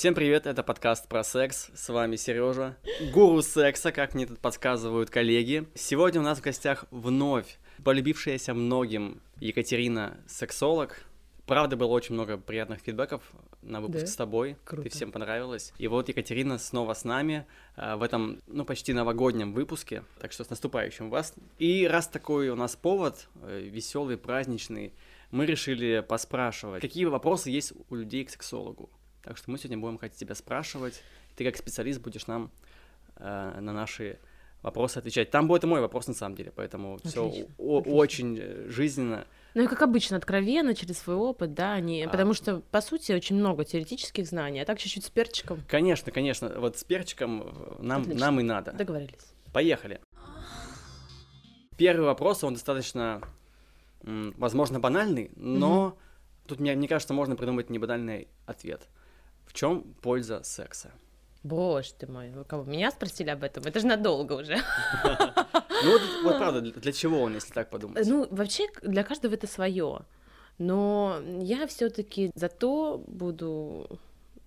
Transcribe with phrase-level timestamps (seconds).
[0.00, 1.68] Всем привет, это подкаст про секс.
[1.74, 2.74] С вами Сережа,
[3.12, 5.66] гуру секса, как мне тут подсказывают коллеги.
[5.74, 11.04] Сегодня у нас в гостях вновь полюбившаяся многим Екатерина сексолог.
[11.44, 13.20] Правда, было очень много приятных фидбэков
[13.60, 14.06] на выпуск Да?
[14.06, 14.56] с тобой.
[14.64, 14.84] Круто.
[14.84, 15.74] Ты всем понравилась.
[15.76, 17.44] И вот Екатерина снова с нами
[17.76, 20.04] э, в этом, ну, почти новогоднем выпуске.
[20.18, 21.34] Так что с наступающим вас.
[21.58, 24.94] И раз такой у нас повод, веселый, праздничный,
[25.30, 28.88] мы решили поспрашивать, какие вопросы есть у людей к сексологу.
[29.22, 31.02] Так что мы сегодня будем хотеть тебя спрашивать.
[31.36, 32.50] Ты как специалист будешь нам
[33.16, 34.18] э, на наши
[34.62, 35.30] вопросы отвечать.
[35.30, 39.26] Там будет и мой вопрос на самом деле, поэтому все очень э, жизненно.
[39.54, 42.04] Ну и как обычно, откровенно, через свой опыт, да, не...
[42.04, 42.08] А.
[42.08, 46.60] потому что, по сути, очень много теоретических знаний, а так чуть-чуть с перчиком Конечно, конечно,
[46.60, 48.20] вот с перчиком э, нам, Отлично.
[48.20, 48.72] нам и надо.
[48.72, 49.32] договорились.
[49.52, 50.00] Поехали.
[51.76, 53.22] Первый вопрос, он достаточно,
[54.02, 55.96] возможно, банальный, но
[56.46, 58.86] тут, мне, мне кажется, можно придумать небанальный ответ.
[59.50, 60.92] В чем польза секса?
[61.42, 62.62] Боже ты мой, вы кого?
[62.62, 63.64] Меня спросили об этом?
[63.64, 64.56] Это же надолго уже.
[65.82, 68.06] Ну вот, вот правда, для, для чего он, если так подумать?
[68.06, 70.00] Ну, вообще, для каждого это свое.
[70.58, 73.88] Но я все-таки зато буду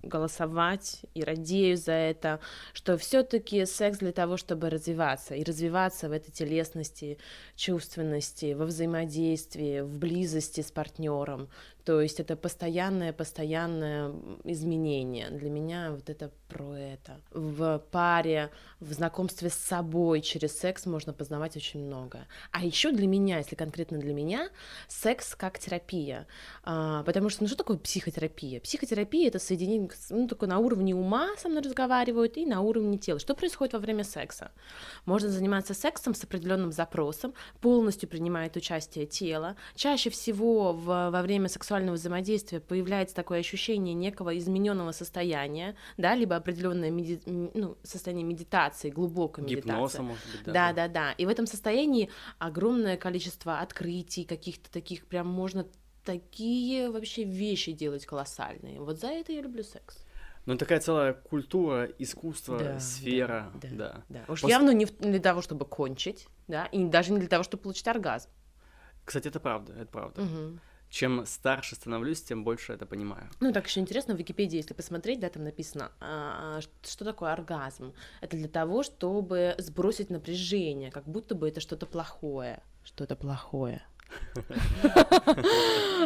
[0.03, 2.39] голосовать и радею за это,
[2.73, 7.17] что все-таки секс для того, чтобы развиваться и развиваться в этой телесности,
[7.55, 11.49] чувственности, во взаимодействии, в близости с партнером.
[11.85, 14.13] То есть это постоянное, постоянное
[14.45, 15.29] изменение.
[15.29, 17.19] Для меня вот это про это.
[17.31, 22.25] В паре, в знакомстве с собой через секс можно познавать очень много.
[22.51, 24.49] А еще для меня, если конкретно для меня,
[24.87, 26.25] секс как терапия.
[26.63, 28.61] А, потому что, ну что такое психотерапия?
[28.61, 33.19] Психотерапия это соединение, ну такое на уровне ума со мной разговаривают и на уровне тела.
[33.19, 34.51] Что происходит во время секса?
[35.05, 39.57] Можно заниматься сексом с определенным запросом, полностью принимает участие тело.
[39.75, 46.35] Чаще всего в- во время сексуального взаимодействия появляется такое ощущение некого измененного состояния, да, либо
[46.35, 49.69] определенное меди- ну, состояние медитации, глубокой медитации.
[49.69, 50.53] Гипноза, может быть, даже.
[50.53, 51.11] Да, да, да.
[51.13, 55.65] И в этом состоянии огромное количество открытий, каких-то таких прям можно
[56.05, 58.79] такие вообще вещи делать колоссальные.
[58.79, 60.03] Вот за это я люблю секс.
[60.45, 64.03] Ну, такая целая культура, искусство, Да, сфера, да, да.
[64.09, 64.25] Да.
[64.27, 67.63] Уж Пос- явно не для того, чтобы кончить, да, и даже не для того, чтобы
[67.63, 68.29] получить оргазм.
[69.05, 70.21] Кстати, это правда, это правда.
[70.21, 70.59] Мгм.
[70.93, 73.27] Чем старше становлюсь, тем больше это понимаю.
[73.39, 77.33] Ну, так еще интересно, в Википедии, если посмотреть, да, там написано, а, ш- что такое
[77.33, 77.95] оргазм.
[78.21, 82.61] Это для того, чтобы сбросить напряжение, как будто бы это что-то плохое.
[82.83, 83.81] Что-то плохое.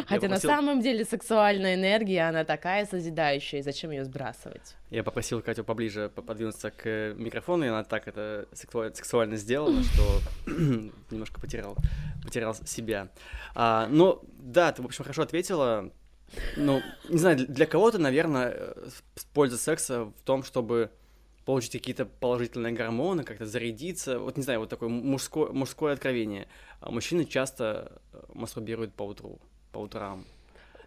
[0.06, 4.76] Хотя на самом деле сексуальная энергия, она такая созидающая, и зачем ее сбрасывать?
[4.90, 9.82] Я попросил Катю поближе по- подвинуться к микрофону, и она так это сексуа- сексуально сделала,
[9.82, 10.20] что
[11.10, 11.76] немножко потерял,
[12.24, 13.08] потерял себя.
[13.54, 15.90] А, ну, да, ты, в общем, хорошо ответила.
[16.56, 18.88] Ну, не знаю, для- кого-то, наверное, э,
[19.32, 20.90] польза секса в том, чтобы
[21.48, 24.18] получить какие-то положительные гормоны, как-то зарядиться.
[24.18, 26.46] Вот, не знаю, вот такое мужское, мужское откровение.
[26.80, 29.40] А Мужчины часто э, мастурбируют по утру,
[29.72, 30.26] по утрам.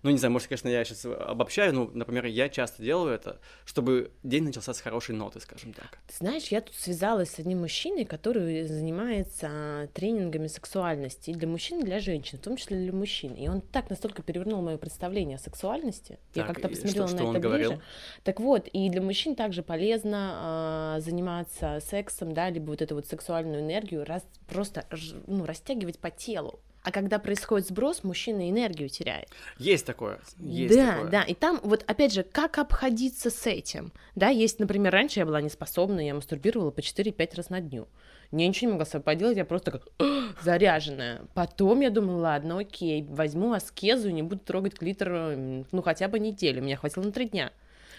[0.04, 4.12] Ну, не знаю, может, конечно, я сейчас обобщаю, но, например, я часто делаю это, чтобы
[4.24, 6.00] день начался с хорошей ноты, скажем так.
[6.08, 11.82] Ты знаешь, я тут связалась с одним мужчиной, который занимается тренингами сексуальности и для мужчин,
[11.82, 13.34] и для женщин, в том числе для мужчин.
[13.36, 16.18] И он так настолько перевернул мое представление о сексуальности.
[16.34, 17.42] я Так, как-то и посмотрела что- на что это ближе.
[17.68, 17.82] говорил?
[18.24, 23.06] Так вот, и для мужчин также полезно а, заниматься сексом, да, либо вот эту вот
[23.06, 24.86] сексуальную энергию раз, просто
[25.28, 26.60] ну, растягивать по телу.
[26.84, 29.30] А когда происходит сброс, мужчина энергию теряет.
[29.60, 31.12] Есть такое, есть да, такое.
[31.12, 33.92] да, и там вот опять же, как обходиться с этим?
[34.16, 37.88] Да, есть, например, раньше я была неспособна, я мастурбировала по 4-5 раз на дню.
[38.32, 39.88] Я ничего не могла с собой поделать, я просто как
[40.42, 41.22] заряженная.
[41.36, 46.18] Потом я думала, ладно, окей, возьму аскезу и не буду трогать клитор, ну, хотя бы
[46.18, 47.52] неделю, меня хватило на три дня.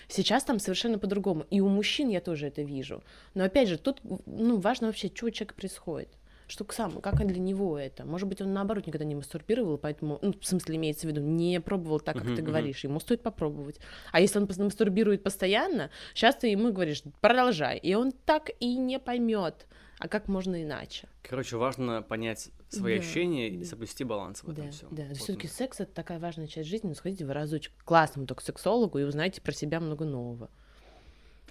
[0.08, 1.46] Сейчас там совершенно по-другому.
[1.50, 3.02] И у мужчин я тоже это вижу.
[3.34, 6.08] Но опять же, тут ну, важно вообще, что у человека происходит.
[6.52, 8.04] Что сам, как для него это?
[8.04, 11.62] Может быть, он наоборот никогда не мастурбировал, поэтому, ну, в смысле, имеется в виду, не
[11.62, 12.84] пробовал так, как Мгм, ты говоришь.
[12.84, 13.80] Ему стоит попробовать.
[14.12, 17.78] А если он мастурбирует постоянно, сейчас ты ему говоришь, продолжай.
[17.78, 19.66] И он так и не поймет.
[19.98, 21.08] А как можно иначе?
[21.22, 23.64] Короче, важно понять свои Да, ощущения и да.
[23.64, 24.88] соблюсти баланс в Да, этом всем.
[24.90, 25.04] да.
[25.14, 26.88] Все-таки секс это такая важная часть жизни.
[26.88, 30.50] Ну, сходите вы разочек к классному только сексологу и узнаете про себя много нового.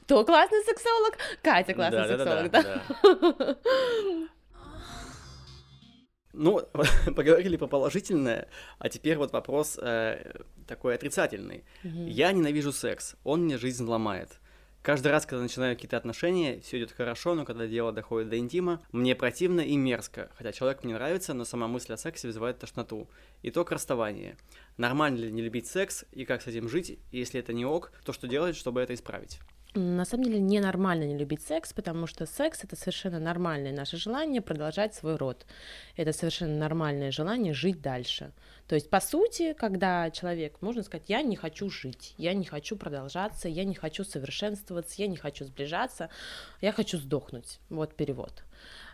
[0.04, 1.18] Кто классный сексолог?
[1.42, 3.58] Катя классный сексолог, да?
[6.34, 6.62] Ну,
[7.16, 8.48] поговорили по положительное,
[8.80, 11.64] а теперь вот вопрос э, такой отрицательный.
[11.84, 12.08] Мгм.
[12.08, 14.40] Я ненавижу секс, он мне жизнь ломает.
[14.82, 18.82] Каждый раз, когда начинаю какие-то отношения, все идет хорошо, но когда дело доходит до интима,
[18.92, 20.32] мне противно и мерзко.
[20.36, 23.08] Хотя человек мне нравится, но сама мысль о сексе вызывает тошноту.
[23.44, 24.38] Итог расставания.
[24.78, 26.98] Нормально ли не любить секс и как с этим жить?
[27.12, 29.40] Если это не ок, то что делать, чтобы это исправить?
[29.74, 34.42] На самом деле ненормально не любить секс, потому что секс это совершенно нормальное наше желание
[34.42, 35.46] продолжать свой род.
[35.96, 38.34] Это совершенно нормальное желание жить дальше.
[38.68, 42.76] То есть, по сути, когда человек, можно сказать, я не хочу жить, я не хочу
[42.76, 46.10] продолжаться, я не хочу совершенствоваться, я не хочу сближаться,
[46.60, 47.60] я хочу сдохнуть.
[47.70, 48.44] Вот перевод.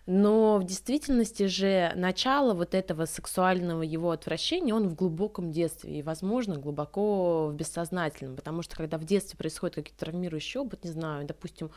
[0.08, 6.02] Но в действительности же начало вот этого сексуального его отвращения, он в глубоком детстве и,
[6.02, 11.28] возможно, глубоко в бессознательном, потому что когда в детстве происходит какие-то травмирующие опыт, не знаю,
[11.28, 11.72] допустим,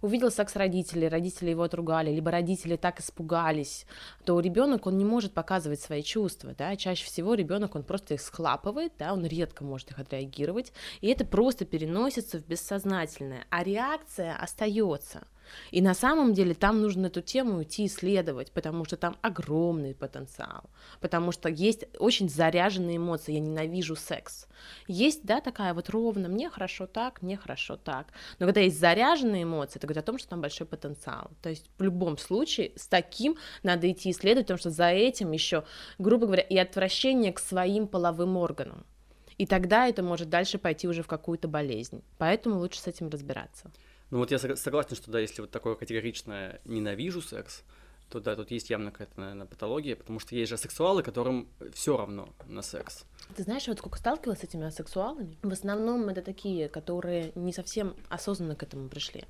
[0.00, 3.84] увидел секс родителей, родители его отругали, либо родители так испугались,
[4.24, 8.22] то ребенок он не может показывать свои чувства, да, чаще всего ребенок он просто их
[8.22, 10.72] схлапывает, да, он редко может их отреагировать,
[11.02, 15.26] и это просто переносится в бессознательное, а реакция остается.
[15.70, 20.64] И на самом деле там нужно эту тему идти исследовать, потому что там огромный потенциал,
[21.00, 24.46] потому что есть очень заряженные эмоции, я ненавижу секс.
[24.86, 28.08] Есть, да, такая вот ровно, мне хорошо так, мне хорошо так.
[28.38, 31.30] Но когда есть заряженные эмоции, это говорит о том, что там большой потенциал.
[31.42, 35.64] То есть в любом случае с таким надо идти исследовать, потому что за этим еще,
[35.98, 38.84] грубо говоря, и отвращение к своим половым органам.
[39.38, 42.02] И тогда это может дальше пойти уже в какую-то болезнь.
[42.18, 43.70] Поэтому лучше с этим разбираться.
[44.10, 47.62] Ну вот я согласен, что да, если вот такое категоричное ненавижу секс,
[48.08, 51.96] то да, тут есть явно какая-то, наверное, патология, потому что есть же сексуалы, которым все
[51.96, 53.04] равно на секс.
[53.34, 57.96] Ты знаешь, вот сколько сталкивалась с этими сексуалами, в основном это такие, которые не совсем
[58.08, 59.24] осознанно к этому пришли.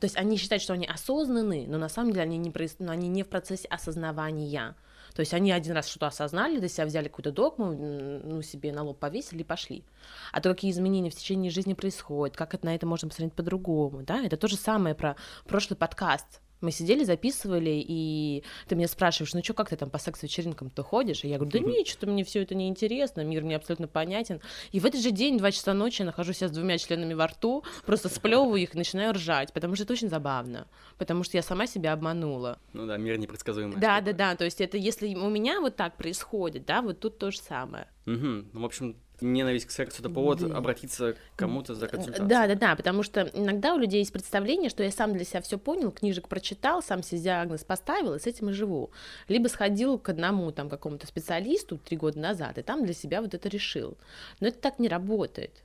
[0.00, 3.08] То есть они считают, что они осознаны, но на самом деле они не, ну, они
[3.08, 4.74] не в процессе осознавания.
[5.16, 8.82] То есть они один раз что-то осознали, для себя взяли какую-то догму, ну, себе на
[8.82, 9.82] лоб повесили и пошли.
[10.30, 14.02] А то, какие изменения в течение жизни происходят, как это, на это можно посмотреть по-другому,
[14.02, 15.16] да, это то же самое про
[15.46, 19.98] прошлый подкаст, мы сидели, записывали, и ты меня спрашиваешь, ну что, как ты там по
[19.98, 21.24] секс-вечеринкам-то ходишь?
[21.24, 23.88] И я говорю, да mm нет, что-то мне все это не интересно, мир мне абсолютно
[23.88, 24.40] понятен.
[24.72, 27.64] И в этот же день, два часа ночи, я нахожусь с двумя членами во рту,
[27.84, 30.68] просто сплевываю их и начинаю ржать, потому что это очень забавно,
[30.98, 32.58] потому что я сама себя обманула.
[32.72, 33.78] Ну да, мир непредсказуемый.
[33.78, 37.18] Да, да, да, то есть это если у меня вот так происходит, да, вот тут
[37.18, 37.88] то же самое.
[38.06, 38.44] Угу.
[38.52, 40.56] Ну, в общем, ненависть к сексу это повод да.
[40.56, 42.28] обратиться к кому-то за консультацией.
[42.28, 45.40] Да, да, да, потому что иногда у людей есть представление, что я сам для себя
[45.40, 48.90] все понял, книжек прочитал, сам себе диагноз поставил, и с этим и живу.
[49.28, 53.34] Либо сходил к одному там какому-то специалисту три года назад, и там для себя вот
[53.34, 53.96] это решил.
[54.40, 55.62] Но это так не работает.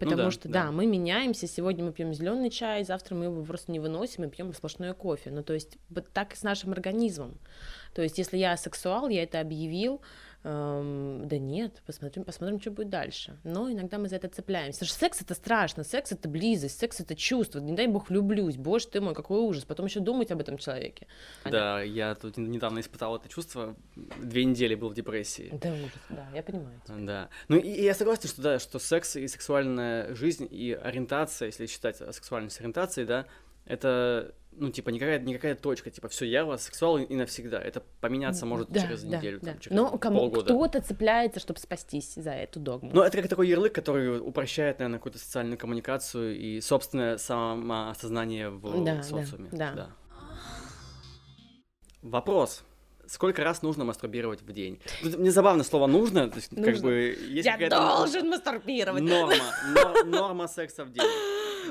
[0.00, 0.64] Ну потому ну, да, что, да.
[0.64, 1.46] да, мы меняемся.
[1.46, 5.30] Сегодня мы пьем зеленый чай, завтра мы его просто не выносим и пьем сплошное кофе.
[5.30, 7.38] Ну, то есть, вот так и с нашим организмом.
[7.94, 10.00] То есть, если я сексуал, я это объявил,
[10.44, 13.38] эм, да нет, посмотрим, посмотрим, что будет дальше.
[13.44, 14.80] Но иногда мы за это цепляемся.
[14.80, 17.58] Потому что секс это страшно, секс это близость, секс это чувство.
[17.58, 19.64] Не дай бог влюблюсь, боже ты мой, какой ужас.
[19.64, 21.06] Потом еще думать об этом человеке.
[21.44, 23.74] Да, я тут недавно испытал это чувство.
[23.96, 25.50] Две недели был в депрессии.
[25.60, 26.80] Да, ужас, да, я понимаю.
[26.86, 27.28] Да.
[27.48, 31.66] Ну и, и я согласен, что да, что секс и сексуальная жизнь и ориентация, если
[31.66, 33.26] считать сексуальность ориентацией, да,
[33.66, 37.60] это ну, типа, никакая, никакая точка, типа, все, я вас сексуал и навсегда.
[37.60, 39.52] Это поменяться может да, через да, неделю, да.
[39.52, 40.44] Там, через Но кому полгода.
[40.44, 42.90] кто-то цепляется, чтобы спастись за эту догму.
[42.92, 48.84] Ну, это как такой ярлык, который упрощает, наверное, какую-то социальную коммуникацию и собственное самоосознание в
[48.84, 49.48] да, социуме.
[49.52, 49.74] Да, да.
[49.74, 49.90] да.
[52.02, 52.62] Вопрос.
[53.06, 54.80] Сколько раз нужно мастурбировать в день?
[55.02, 56.72] Мне забавно слово нужно, то есть, нужно.
[56.72, 59.02] как бы есть Я должен мастурбировать.
[59.02, 59.34] Норма,
[59.74, 61.04] нор, норма секса в день.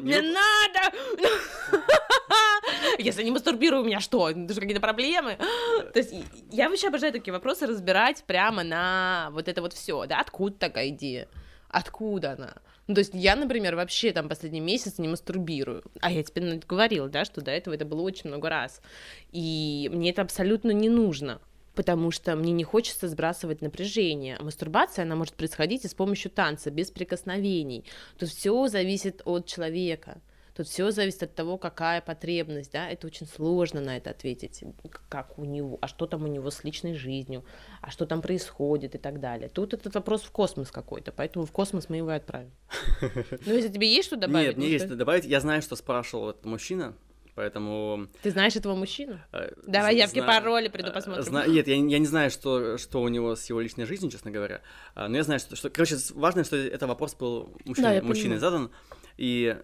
[0.02, 0.96] Мне надо!
[3.00, 4.32] Если не мастурбирую, у меня что?
[4.34, 5.38] Даже какие-то проблемы?
[5.94, 6.13] То есть
[6.52, 10.20] я вообще обожаю такие вопросы разбирать прямо на вот это вот все, да?
[10.20, 11.28] Откуда такая идея?
[11.70, 12.54] Откуда она?
[12.88, 15.84] Ну, то есть я, например, вообще там последний месяц не мастурбирую.
[16.02, 18.82] А я тебе говорила, да, что до этого это было очень много раз.
[19.32, 21.40] И мне это абсолютно не нужно
[21.75, 24.38] потому что мне не хочется сбрасывать напряжение.
[24.40, 27.86] Мастурбация, она может происходить и с помощью танца, без прикосновений.
[28.18, 30.22] Тут все зависит от человека.
[30.55, 34.63] Тут все зависит от того, какая потребность, да, это очень сложно на это ответить,
[35.10, 37.43] как у него, а что там у него с личной жизнью,
[37.81, 39.50] а что там происходит и так далее.
[39.50, 42.51] Тут этот вопрос в космос какой-то, поэтому в космос мы его и отправим.
[43.45, 44.50] Ну, если тебе есть что добавить?
[44.50, 45.25] Нет, мне есть что добавить.
[45.25, 46.93] Я знаю, что спрашивал этот мужчина,
[47.36, 48.07] Поэтому...
[48.22, 49.19] Ты знаешь этого мужчину?
[49.31, 51.24] Э, Давай явки знаю, пароли приду э, посмотрим.
[51.24, 51.48] Зна...
[51.48, 54.62] Нет, я, я не знаю, что, что у него с его личной жизнью, честно говоря.
[54.93, 55.55] А, но я знаю, что...
[55.55, 55.72] что...
[55.72, 58.69] Короче, важно, что это вопрос был мужчиной, да, мужчиной задан.
[59.17, 59.57] И,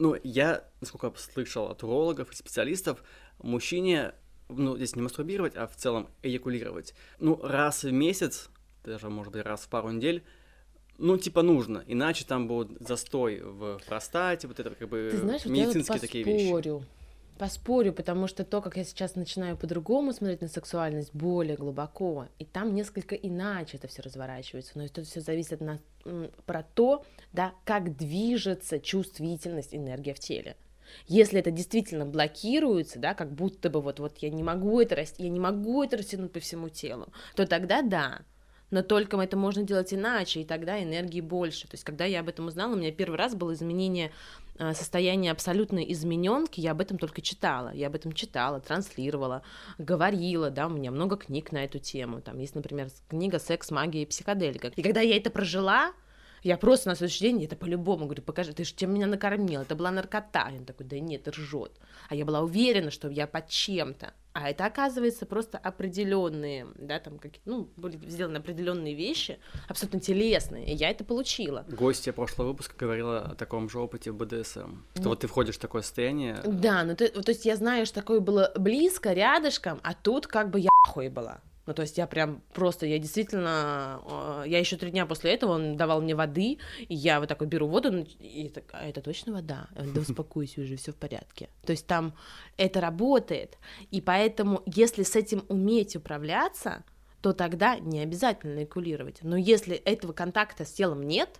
[0.00, 3.04] ну, я, насколько слышал от урологов и специалистов,
[3.38, 4.14] мужчине,
[4.48, 8.48] ну, здесь не мастурбировать, а в целом эякулировать, ну, раз в месяц,
[8.82, 10.24] даже, может быть, раз в пару недель,
[10.96, 15.44] ну, типа, нужно, иначе там будет застой в простате, вот это как бы Ты знаешь,
[15.44, 16.80] вот медицинские я вот такие вещи.
[17.40, 17.94] Поспорю.
[17.94, 22.74] Потому что то, как я сейчас начинаю по-другому смотреть на сексуальность, более глубоко, и там
[22.74, 24.72] несколько иначе это все разворачивается.
[24.74, 25.80] Но это все зависит на,
[26.44, 30.56] про то, да, как движется чувствительность, энергия в теле.
[31.06, 35.22] Если это действительно блокируется, да, как будто бы вот, вот я не могу это расти,
[35.22, 38.22] я не могу это растянуть по всему телу, то тогда да.
[38.70, 41.62] Но только это можно делать иначе, и тогда энергии больше.
[41.62, 44.12] То есть, когда я об этом узнала, у меня первый раз было изменение
[44.58, 47.72] э, состояния абсолютной измененки, я об этом только читала.
[47.74, 49.42] Я об этом читала, транслировала,
[49.78, 52.20] говорила, да, у меня много книг на эту тему.
[52.20, 54.68] Там есть, например, книга «Секс, магия и психоделика».
[54.76, 55.92] И когда я это прожила,
[56.42, 59.74] я просто на следующий день, это по-любому, говорю, покажи, ты же чем меня накормил, это
[59.74, 60.48] была наркота.
[60.54, 61.72] И он такой, да нет, ржет.
[62.08, 64.14] А я была уверена, что я под чем-то.
[64.32, 70.72] А это, оказывается, просто определенные, да, там, как, ну, были сделаны определенные вещи, абсолютно телесные,
[70.72, 71.64] и я это получила.
[71.68, 75.82] Гостья прошлого выпуска говорила о таком же опыте БДСМ, что вот ты входишь в такое
[75.82, 76.40] состояние.
[76.44, 80.50] Да, ну, ты, то есть я знаю, что такое было близко, рядышком, а тут как
[80.50, 81.40] бы я хуй была.
[81.70, 85.52] Ну, то есть я прям просто, я действительно, э, я еще три дня после этого,
[85.52, 89.00] он давал мне воды, и я вот так вот беру воду, и так, а это
[89.00, 89.68] точно вода?
[89.78, 91.48] Он, Да успокойся уже, все в порядке.
[91.64, 92.12] То есть там
[92.56, 93.56] это работает,
[93.92, 96.82] и поэтому, если с этим уметь управляться,
[97.20, 99.20] то тогда не обязательно экулировать.
[99.22, 101.38] Но если этого контакта с телом нет,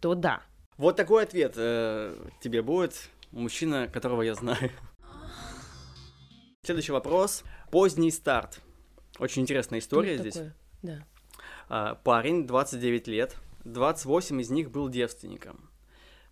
[0.00, 0.42] то да.
[0.76, 4.72] Вот такой ответ э, тебе будет мужчина, которого я знаю.
[6.64, 7.44] Следующий вопрос.
[7.70, 8.60] Поздний старт.
[9.20, 10.34] Очень интересная история здесь.
[10.34, 10.54] такое?
[10.82, 11.04] Да.
[11.68, 15.68] А, Парень, 29 лет, 28 из них был девственником.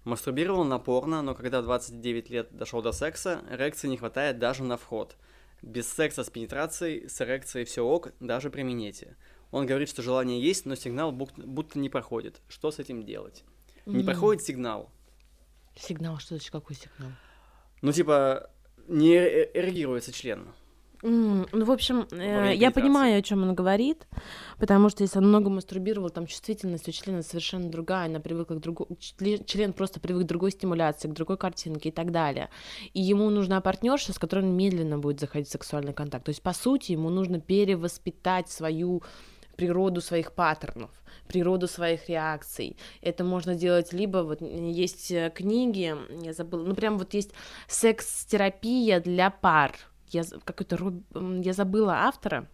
[0.04, 4.76] Мастурбировал напорно, но когда в 29 лет дошел до секса, эрекции не хватает даже на
[4.76, 5.16] вход.
[5.61, 9.16] Без секса с пенетрацией, с эрекцией все ок, даже при минете.
[9.50, 12.40] Он говорит, что желание есть, но сигнал будто не проходит.
[12.49, 13.45] Что с этим делать?
[13.87, 14.07] Не Мгм.
[14.07, 14.90] проходит сигнал.
[15.76, 17.11] Сигнал, что значит какой сигнал?
[17.83, 18.50] Ну, типа,
[18.87, 20.49] не э- эрегируется член.
[21.02, 24.06] М, Ну, в общем, э, я понимаю, о чем он говорит,
[24.58, 28.60] потому что если он много мастурбировал, там чувствительность у члена совершенно другая, она привыкла к
[28.60, 32.48] другому, член просто привык к другой стимуляции, к другой картинке и так далее.
[32.94, 36.24] И ему нужна партнерша, с которой он медленно будет заходить в сексуальный контакт.
[36.24, 39.02] То есть, по сути, ему нужно перевоспитать свою
[39.56, 40.90] природу своих паттернов,
[41.26, 42.76] природу своих реакций.
[43.02, 47.32] Это можно делать либо вот есть э, книги, я забыла, ну прям вот есть
[47.66, 49.72] секс-терапия для пар.
[50.12, 51.02] Я какой-то
[51.42, 52.48] я забыла автора.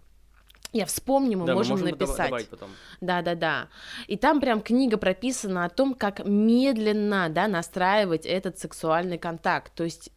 [0.73, 2.27] Я вспомню, мы да, можем мы можем написать.
[2.27, 2.71] добавить потом.
[3.01, 3.69] Да, да, да.
[4.09, 9.73] И там прям книга прописана о том, как медленно, да, настраивать этот сексуальный контакт.
[9.75, 10.11] То есть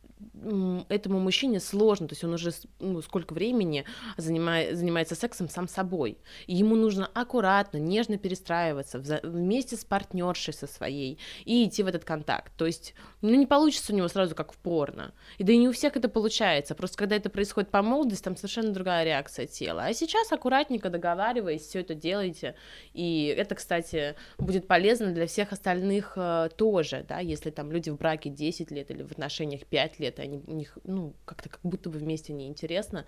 [0.90, 3.86] этому мужчине сложно, то есть он уже ну, сколько времени
[4.18, 6.18] занимает, занимается сексом сам собой.
[6.46, 11.88] И ему нужно аккуратно, нежно перестраиваться вза- вместе с партнершей со своей и идти в
[11.88, 12.52] этот контакт.
[12.58, 15.14] То есть, ну, не получится у него сразу как в порно.
[15.38, 16.76] И да и не у всех это получается.
[16.76, 19.86] Просто когда это происходит по молодости, там совершенно другая реакция тела.
[19.86, 22.56] А сейчас аккуратненько договариваясь, все это делаете.
[22.94, 27.98] И это, кстати, будет полезно для всех остальных э, тоже, да, если там люди в
[27.98, 31.62] браке 10 лет или в отношениях 5 лет, и они, у них, ну, как-то как
[31.64, 33.06] будто бы вместе неинтересно,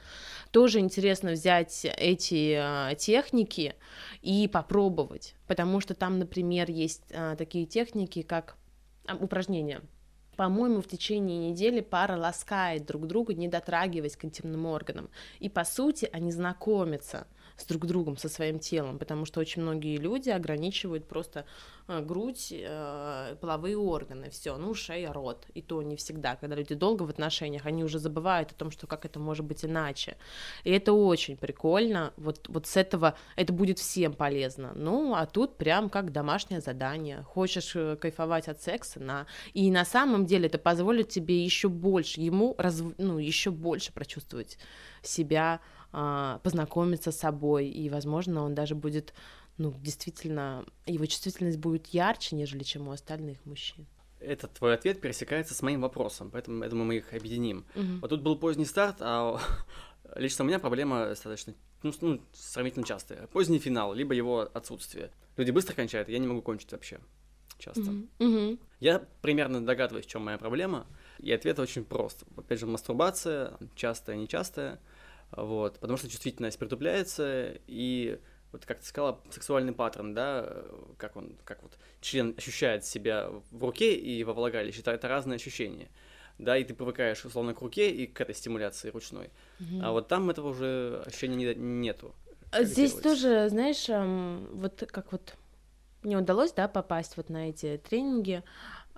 [0.52, 3.76] тоже интересно взять эти э, техники
[4.22, 8.58] и попробовать, потому что там, например, есть э, такие техники, как
[9.08, 9.82] а, упражнения.
[10.36, 15.10] По-моему, в течение недели пара ласкает друг друга, не дотрагиваясь к интимным органам.
[15.40, 17.28] И, по сути, они знакомятся
[17.60, 21.46] с друг другом, со своим телом, потому что очень многие люди ограничивают просто
[21.88, 25.46] э, грудь, э, половые органы, все, ну, шея, рот.
[25.54, 28.88] И то не всегда, когда люди долго в отношениях, они уже забывают о том, что
[28.88, 30.18] как это может быть иначе.
[30.64, 34.72] И это очень прикольно, вот, вот с этого это будет всем полезно.
[34.76, 37.24] Ну, а тут прям как домашнее задание.
[37.24, 39.28] Хочешь э, кайфовать от секса, на...
[39.54, 42.82] и на самом деле это позволит тебе еще больше, ему раз...
[42.98, 44.58] ну, еще больше прочувствовать
[45.02, 45.60] себя,
[45.92, 49.14] познакомиться с собой, и, возможно, он даже будет,
[49.58, 53.88] ну, действительно, его чувствительность будет ярче, нежели чем у остальных мужчин.
[54.20, 57.66] Этот твой ответ пересекается с моим вопросом, поэтому я думаю, мы их объединим.
[57.74, 58.02] Мгм.
[58.02, 59.40] Вот тут был поздний старт, а
[60.16, 61.54] лично у меня проблема достаточно,
[61.84, 63.28] ну, ну, сравнительно частая.
[63.28, 65.12] Поздний финал, либо его отсутствие.
[65.38, 67.00] Люди быстро кончают, я не могу кончить вообще
[67.60, 67.92] часто.
[68.20, 68.60] Мгм.
[68.80, 70.88] Я примерно догадываюсь, в чем моя проблема,
[71.20, 72.24] и ответ очень прост.
[72.38, 74.80] Опять же, мастурбация, частая, нечастая,
[75.32, 78.20] вот, потому что чувствительность притупляется, и
[78.52, 80.64] вот как ты сказала, сексуальный паттерн, да,
[80.98, 85.36] как он, как вот член ощущает себя в руке и во влагалище, это, это разные
[85.36, 85.90] ощущения,
[86.40, 89.82] да, и ты привыкаешь условно к руке и к этой стимуляции ручной, Мгм.
[89.84, 92.16] а вот там этого уже ощущения не- нету.
[92.52, 95.36] А Здесь тоже, знаешь, эм, вот как вот
[96.02, 98.42] мне удалось, да, попасть вот на эти тренинги,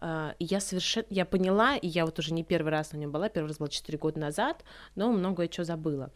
[0.01, 3.29] и я совершенно, я поняла, и я вот уже не первый раз на нем была,
[3.29, 4.63] первый раз была 4 года назад,
[4.95, 6.11] но многое что забыла.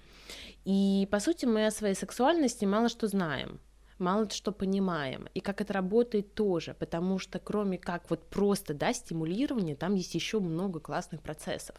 [0.63, 3.59] И, по сути, мы о своей сексуальности мало что знаем,
[3.99, 8.93] мало что понимаем, и как это работает тоже, потому что кроме как вот просто, да,
[8.93, 11.75] стимулирования, там есть еще много классных процессов.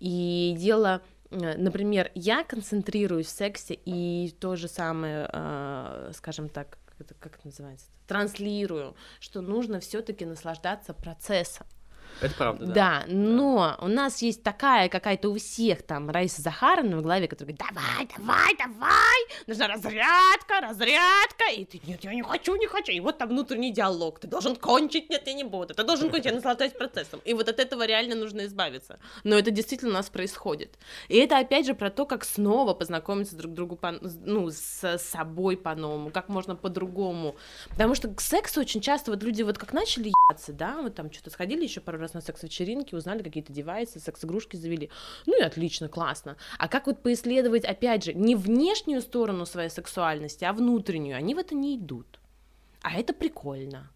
[0.00, 6.78] И дело э, например, я концентрируюсь в сексе и то же самое, а, скажем так,
[7.00, 11.66] это как это называется, транслирую, что нужно все-таки наслаждаться процессом.
[12.20, 12.72] Это правда, да.
[12.72, 17.54] Да, но у нас есть такая какая-то у всех там Раиса Захаровна в голове, которая
[17.54, 22.92] говорит, давай, давай, давай, нужна разрядка, разрядка, и ты, нет, я не хочу, не хочу,
[22.92, 26.26] и вот там внутренний диалог, ты должен кончить, нет, я не буду, ты должен кончить,
[26.26, 30.10] я наслаждаюсь процессом, и вот от этого реально нужно избавиться, но это действительно у нас
[30.10, 30.78] происходит,
[31.08, 35.56] и это опять же про то, как снова познакомиться друг другу, по, ну, с собой
[35.56, 37.36] по-новому, как можно по-другому,
[37.70, 41.12] потому что к сексу очень часто вот люди вот как начали ебаться, да, вот там
[41.12, 44.90] что-то сходили еще пару раз на секс-вечеринке, узнали какие-то девайсы, секс-игрушки завели.
[45.26, 46.36] Ну и отлично, классно.
[46.58, 51.16] А как вот поисследовать, опять же, не внешнюю сторону своей сексуальности, а внутреннюю?
[51.16, 52.20] Они в это не идут.
[52.82, 53.90] А это прикольно.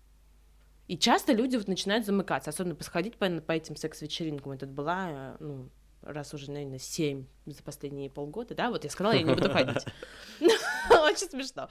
[0.89, 4.53] И часто люди вот начинают замыкаться, особенно посходить по, по этим секс-вечеринкам.
[4.53, 5.69] Это была, ну,
[6.03, 9.85] раз уже, наверное, семь за последние полгода, да, вот я сказала, я не буду ходить.
[11.05, 11.69] Очень смешно.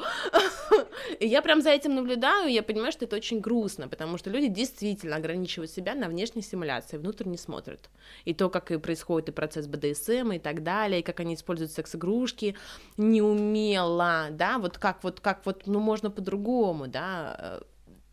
[1.20, 4.30] И я прям за этим наблюдаю, и я понимаю, что это очень грустно, потому что
[4.30, 7.90] люди действительно ограничивают себя на внешней стимуляции, внутрь не смотрят.
[8.26, 11.72] И то, как и происходит и процесс БДСМ и так далее, и как они используют
[11.72, 12.56] секс-игрушки,
[12.98, 17.60] неумело, да, вот как вот, как вот, ну, можно по-другому, да,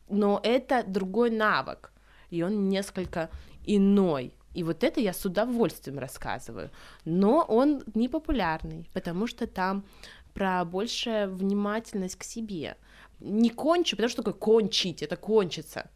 [0.09, 1.93] но это другой навык,
[2.31, 3.31] и он несколько
[3.65, 6.71] иной, и вот это я с удовольствием рассказываю.
[7.05, 9.85] Но он не популярный, потому что там
[10.35, 12.77] про большая внимательность к себе.
[13.21, 15.91] Не кончу, потому что такое кончить, это кончится.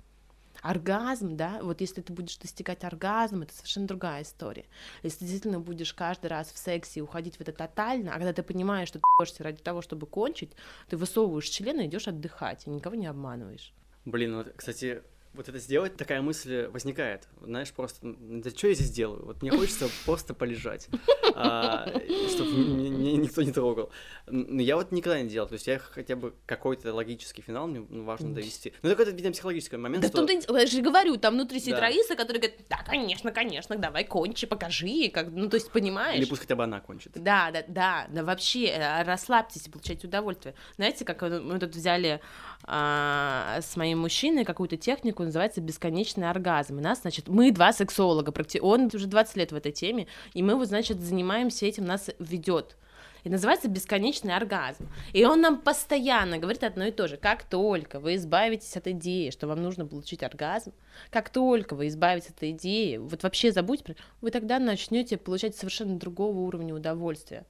[0.62, 4.64] Оргазм, да, вот если ты будешь достигать оргазма, это совершенно другая история.
[5.02, 8.42] Если ты действительно будешь каждый раз в сексе уходить в это тотально, а когда ты
[8.42, 10.52] понимаешь, что ты ешь ради того, чтобы кончить,
[10.88, 13.72] ты высовываешь член и идешь отдыхать, и никого не обманываешь.
[14.04, 15.02] Блин, вот, кстати,
[15.36, 17.28] вот это сделать, такая мысль возникает.
[17.42, 19.24] Знаешь, просто, да что я здесь делаю?
[19.24, 20.88] Вот мне хочется просто полежать,
[21.34, 21.86] а,
[22.30, 23.90] чтобы меня никто не трогал.
[24.26, 25.48] Но я вот никогда не делал.
[25.48, 28.72] То есть я хотя бы какой-то логический финал мне важно довести.
[28.82, 30.24] Ну, так это, видимо, психологический момент, да.
[30.26, 31.78] Да я же говорю, там внутри сидит.
[31.78, 36.18] Раиса, которая говорит, да, конечно, конечно, давай кончи, покажи, как, ну, то есть, понимаешь?
[36.18, 37.12] Или пусть хотя бы она кончит.
[37.14, 40.54] Да, да, да, да, вообще, э, расслабьтесь и получайте удовольствие.
[40.76, 42.20] Знаете, как мы тут взяли
[42.64, 46.78] а, с моим мужчиной какую-то технику, называется бесконечный оргазм.
[46.78, 48.60] И нас, значит, мы два сексолога, практи...
[48.60, 52.76] он уже 20 лет в этой теме, и мы вот, значит, занимаемся этим, нас ведет.
[53.26, 54.88] И называется бесконечный оргазм.
[55.12, 57.16] И он нам постоянно говорит одно и то же.
[57.16, 60.72] Как только вы избавитесь от идеи, что вам нужно получить оргазм,
[61.10, 66.38] как только вы избавитесь от идеи, вот вообще забудьте, вы тогда начнете получать совершенно другого
[66.38, 67.44] уровня удовольствия.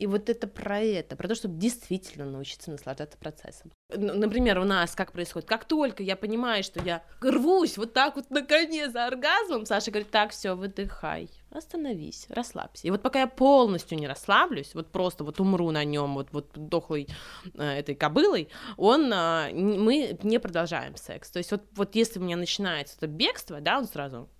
[0.00, 3.70] И вот это про это, про то, чтобы действительно научиться наслаждаться процессом.
[3.94, 5.46] Например, у нас как происходит?
[5.46, 9.90] Как только я понимаю, что я рвусь вот так вот на коне за оргазмом, Саша
[9.90, 12.86] говорит, так, все, выдыхай, остановись, расслабься.
[12.86, 16.48] И вот пока я полностью не расслаблюсь, вот просто вот умру на нем, вот, вот
[16.54, 17.06] дохлой
[17.52, 21.30] э, этой кобылой, он, э, мы не продолжаем секс.
[21.30, 24.30] То есть вот, вот если у меня начинается это бегство, да, он сразу,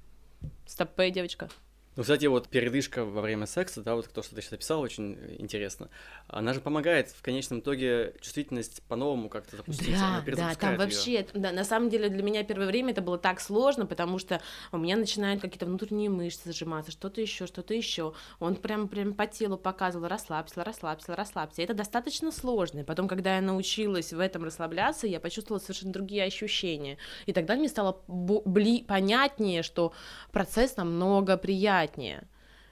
[0.66, 1.50] стоп, девочка,
[1.96, 5.18] ну, кстати, вот передышка во время секса, да, вот то, что ты сейчас описал, очень
[5.38, 5.88] интересно.
[6.28, 9.96] Она же помогает в конечном итоге чувствительность по-новому как-то запустить.
[9.98, 13.40] Да, да, там вообще, да, на самом деле для меня первое время это было так
[13.40, 18.14] сложно, потому что у меня начинают какие-то внутренние мышцы сжиматься, что-то еще, что-то еще.
[18.38, 21.62] Он прям, прям по телу показывал, расслабься, расслабься, расслабься.
[21.62, 22.80] Это достаточно сложно.
[22.80, 26.98] И потом, когда я научилась в этом расслабляться, я почувствовала совершенно другие ощущения.
[27.26, 29.92] И тогда мне стало бли- понятнее, что
[30.30, 32.28] процесс намного приятнее приятнее,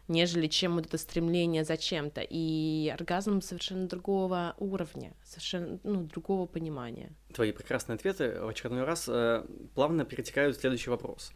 [0.08, 2.22] нежели чем вот это стремление за чем-то.
[2.28, 7.12] И оргазм совершенно другого уровня, совершенно ну, другого понимания.
[7.34, 9.44] Твои прекрасные ответы в очередной раз э,
[9.74, 11.32] плавно перетекают в следующий вопрос.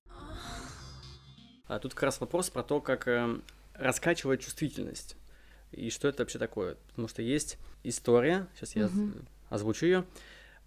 [1.67, 3.41] А тут как раз вопрос про то, как э,
[3.75, 5.17] раскачивать чувствительность.
[5.71, 6.77] И что это вообще такое?
[6.89, 9.13] Потому что есть история, сейчас я угу.
[9.49, 10.05] озвучу ее.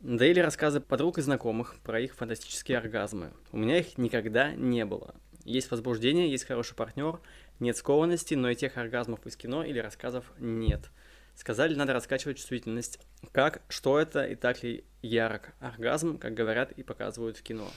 [0.01, 3.31] Надоели рассказы подруг и знакомых про их фантастические оргазмы.
[3.51, 5.15] У меня их никогда не было.
[5.45, 7.21] Есть возбуждение, есть хороший партнер,
[7.59, 10.89] нет скованности, но и тех оргазмов из кино или рассказов нет.
[11.35, 12.99] Сказали, надо раскачивать чувствительность.
[13.31, 17.69] Как, что это и так ли ярок оргазм, как говорят и показывают в кино?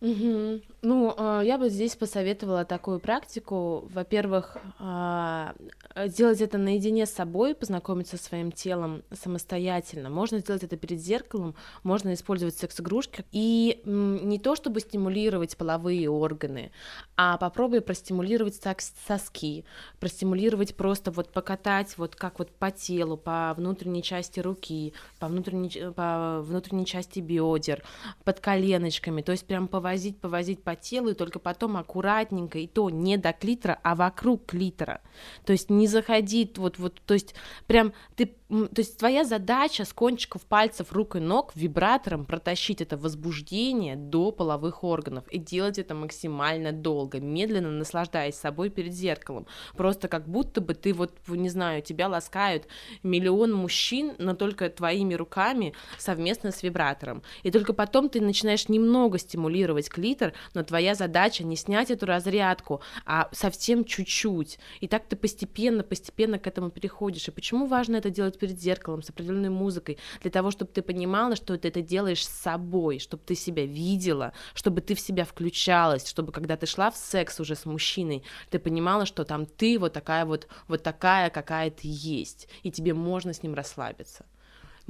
[0.00, 0.60] Угу.
[0.82, 3.86] Ну, а, я бы здесь посоветовала такую практику.
[3.92, 5.54] Во-первых, а,
[6.06, 10.08] делать это наедине с собой, познакомиться со своим телом самостоятельно.
[10.08, 13.26] Можно сделать это перед зеркалом, можно использовать секс-игрушки.
[13.30, 16.70] И не то, чтобы стимулировать половые органы,
[17.16, 18.58] а попробуй простимулировать
[19.06, 19.66] соски,
[19.98, 25.92] простимулировать просто вот покатать вот как вот по телу, по внутренней части руки, по внутренней,
[25.92, 27.82] по внутренней части бедер,
[28.24, 29.20] под коленочками.
[29.20, 33.32] То есть прям повозить, повозить по телу, и только потом аккуратненько, и то не до
[33.32, 35.00] клитора, а вокруг клитора.
[35.44, 37.34] То есть не заходить вот, вот, то есть
[37.66, 42.96] прям ты, то есть твоя задача с кончиков пальцев рук и ног вибратором протащить это
[42.96, 49.46] возбуждение до половых органов и делать это максимально долго, медленно наслаждаясь собой перед зеркалом.
[49.76, 52.66] Просто как будто бы ты вот, не знаю, тебя ласкают
[53.04, 57.22] миллион мужчин, но только твоими руками совместно с вибратором.
[57.44, 62.80] И только потом ты начинаешь немного стимулировать клитор, но твоя задача не снять эту разрядку,
[63.06, 64.58] а совсем чуть-чуть.
[64.80, 67.28] И так ты постепенно, постепенно к этому переходишь.
[67.28, 69.98] И почему важно это делать перед зеркалом, с определенной музыкой?
[70.22, 74.32] Для того, чтобы ты понимала, что ты это делаешь с собой, чтобы ты себя видела,
[74.54, 78.58] чтобы ты в себя включалась, чтобы когда ты шла в секс уже с мужчиной, ты
[78.58, 83.32] понимала, что там ты вот такая вот, вот такая, какая ты есть, и тебе можно
[83.32, 84.24] с ним расслабиться.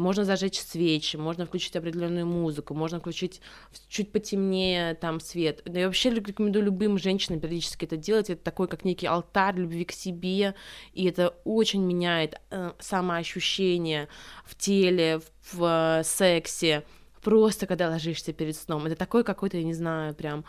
[0.00, 3.40] Можно зажечь свечи, можно включить определенную музыку, можно включить
[3.88, 5.62] чуть потемнее там свет.
[5.66, 8.30] Я вообще рекомендую любым женщинам периодически это делать.
[8.30, 10.54] Это такой, как некий алтарь любви к себе,
[10.94, 14.08] и это очень меняет э, самоощущение
[14.44, 16.84] в теле, в, в э, сексе.
[17.22, 18.86] Просто когда ложишься перед сном.
[18.86, 20.44] Это такой какой-то, я не знаю, прям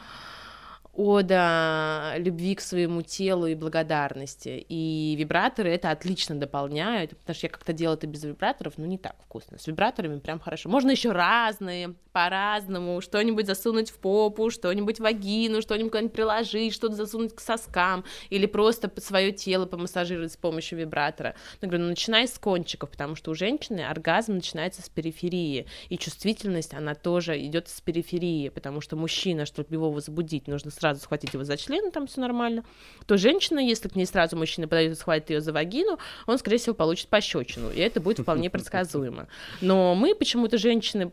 [0.94, 4.66] ода любви к своему телу и благодарности.
[4.68, 8.98] И вибраторы это отлично дополняют, потому что я как-то делала это без вибраторов, но не
[8.98, 9.58] так вкусно.
[9.58, 10.70] С вибраторами прям хорошо.
[10.70, 16.96] Можно еще разные, по-разному, что-нибудь засунуть в попу, что-нибудь в вагину, что-нибудь куда-нибудь приложить, что-то
[16.96, 21.36] засунуть к соскам, или просто свое тело помассажировать с помощью вибратора.
[21.62, 25.98] Я говорю, ну начинай с кончиков, потому что у женщины оргазм начинается с периферии, и
[25.98, 31.34] чувствительность, она тоже идет с периферии, потому что мужчина, чтобы его возбудить, нужно сразу схватить
[31.34, 32.64] его за член, там все нормально,
[33.06, 36.58] то женщина, если к ней сразу мужчина подойдет и схватит ее за вагину, он, скорее
[36.58, 39.28] всего, получит пощечину, и это будет вполне предсказуемо.
[39.62, 41.12] Но мы почему-то, женщины,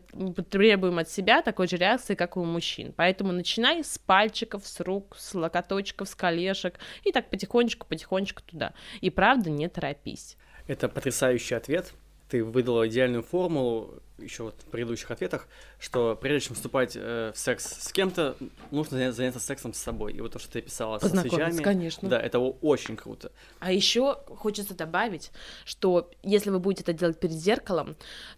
[0.49, 2.93] требуем от себя такой же реакции, как и у мужчин.
[2.95, 8.73] Поэтому начинай с пальчиков, с рук, с локоточков, с колешек, и так потихонечку-потихонечку туда.
[9.01, 10.35] И правда, не торопись.
[10.67, 11.93] Это потрясающий ответ
[12.29, 15.47] ты выдала идеальную формулу еще вот в предыдущих ответах,
[15.79, 18.35] что прежде чем вступать э, в секс с кем-то,
[18.71, 20.13] нужно заняться сексом с собой.
[20.13, 22.07] И вот то, что ты писала со свечами, конечно.
[22.09, 23.31] да, это очень круто.
[23.59, 25.31] А еще хочется добавить,
[25.65, 27.95] что если вы будете это делать перед зеркалом,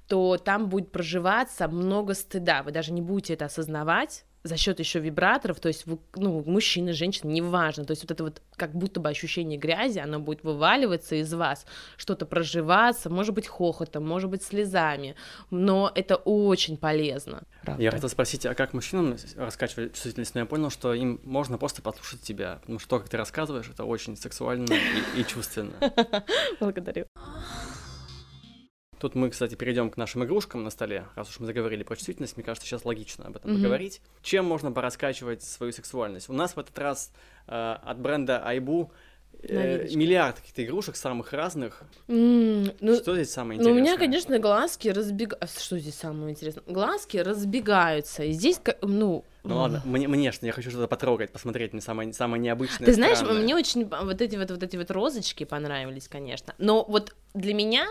[0.08, 2.63] то там будет проживаться много стыда.
[2.63, 7.30] Вы даже не будете это осознавать, за счет еще вибраторов, то есть, ну, мужчина, женщина,
[7.30, 11.34] неважно, то есть вот это вот как будто бы ощущение грязи, оно будет вываливаться из
[11.34, 11.65] вас,
[11.97, 15.15] что-то проживаться, может быть, хохотом, может быть, слезами,
[15.49, 17.43] но это очень полезно.
[17.63, 17.84] Правда.
[17.84, 20.34] Я хотел спросить, а как мужчинам раскачивать чувствительность?
[20.34, 23.69] Но я понял, что им можно просто послушать тебя, потому что то, как ты рассказываешь,
[23.69, 25.73] это очень сексуально и, и чувственно.
[26.60, 27.06] Благодарю.
[29.01, 31.07] Тут мы, кстати, перейдем к нашим игрушкам на столе.
[31.15, 33.55] Раз уж мы заговорили про чувствительность, мне кажется, сейчас логично об этом mm-hmm.
[33.55, 33.99] поговорить.
[34.21, 36.29] Чем можно пораскачивать свою сексуальность?
[36.29, 37.11] У нас в этот раз
[37.47, 38.91] э, от бренда Айбу
[39.41, 41.81] э, миллиард каких-то игрушек самых разных.
[42.09, 43.73] Mm, ну, что здесь самое интересное?
[43.73, 45.63] Ну, у меня, конечно, глазки разбегаются.
[45.63, 46.63] Что здесь самое интересное?
[46.67, 48.23] Глазки разбегаются.
[48.23, 52.13] И здесь, ну, ну ладно, мне, мне что, я хочу что-то потрогать, посмотреть, мне самое,
[52.13, 52.85] самое необычное.
[52.85, 53.41] Ты знаешь, странное.
[53.41, 56.53] мне очень вот эти вот, вот эти вот розочки понравились, конечно.
[56.59, 57.87] Но вот для меня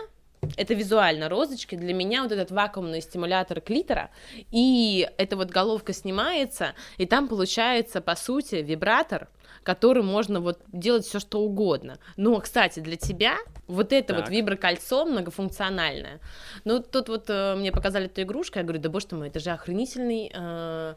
[0.57, 4.09] это визуально розочки, для меня вот этот вакуумный стимулятор клитора,
[4.51, 9.29] и эта вот головка снимается, и там получается, по сути, вибратор,
[9.63, 11.99] который можно вот делать все что угодно.
[12.17, 13.37] Но, кстати, для тебя
[13.67, 14.23] вот это так.
[14.23, 16.19] вот виброкольцо многофункциональное.
[16.65, 19.39] Ну, тут вот э, мне показали эту игрушку, я говорю, да боже ты мой, это
[19.39, 20.95] же охренительный э,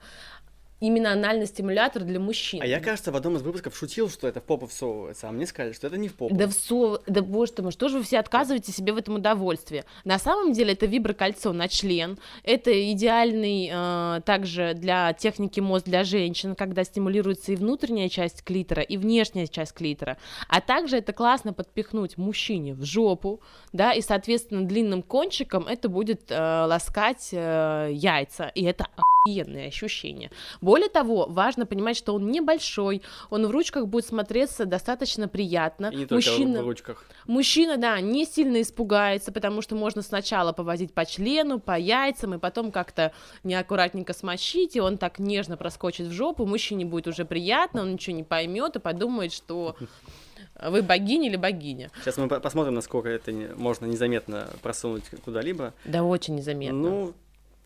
[0.87, 2.61] именно анальный стимулятор для мужчин.
[2.63, 5.47] А я, кажется, в одном из выпусков шутил, что это в попу всовывается, а мне
[5.47, 6.35] сказали, что это не в попу.
[6.35, 7.01] Да всов...
[7.07, 9.85] Да боже ты мой, что же вы все отказываете себе в этом удовольствии?
[10.05, 16.05] На самом деле это виброкольцо на член, это идеальный э, также для техники мозг для
[16.05, 20.19] женщин, когда стимулируется и внутренняя часть клитора, и внешняя часть клитора,
[20.49, 23.41] а также это классно подпихнуть мужчине в жопу,
[23.73, 28.87] да, и, соответственно, длинным кончиком это будет э, ласкать э, яйца, и это
[29.25, 30.31] охуенные ощущения.
[30.61, 35.87] Более Более того, важно понимать, что он небольшой, он в ручках будет смотреться достаточно приятно.
[35.93, 37.05] И не только Мужчина, в ручках.
[37.29, 42.39] мужчина, да, не сильно испугается, потому что можно сначала повозить по члену, по яйцам, и
[42.39, 43.13] потом как-то
[43.45, 48.17] неаккуратненько смочить, и он так нежно проскочит в жопу, мужчине будет уже приятно, он ничего
[48.17, 49.77] не поймет и подумает, что
[50.61, 51.93] вы богиня или богиня.
[52.01, 55.73] Сейчас мы по- посмотрим, насколько это можно незаметно просунуть куда-либо.
[55.85, 56.77] Да очень незаметно.
[56.77, 57.15] Ну,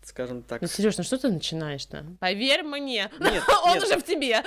[0.03, 0.65] скажем так.
[0.67, 2.05] Сереж, ну что ты начинаешь-то?
[2.19, 3.83] Поверь мне, Нет, он нет.
[3.83, 4.41] уже в тебе.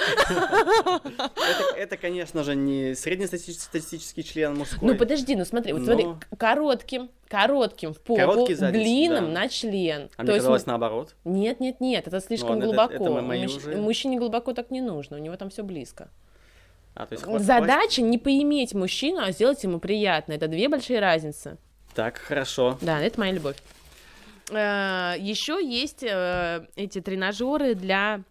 [1.06, 4.88] Это, это, конечно же, не среднестатистический член мужской.
[4.88, 9.40] Ну подожди, ну смотри, вот смотри, Но- коротким, коротким в попу, длинным да.
[9.42, 10.08] на член.
[10.16, 11.14] а То мне есть казалось наоборот.
[11.24, 12.94] Нет, нет, нет, это слишком ладно, это- глубоко.
[12.94, 16.08] это мы- мои Мужч- уже- Мужчине глубоко так не нужно, у него там все близко.
[16.94, 20.32] А, то есть хватит- Задача не поиметь мужчину, а сделать ему приятно.
[20.34, 21.56] Это две большие разницы.
[21.94, 22.78] Так, хорошо.
[22.82, 23.56] Да, это моя любовь.
[24.58, 28.22] Еще есть э, эти тренажеры для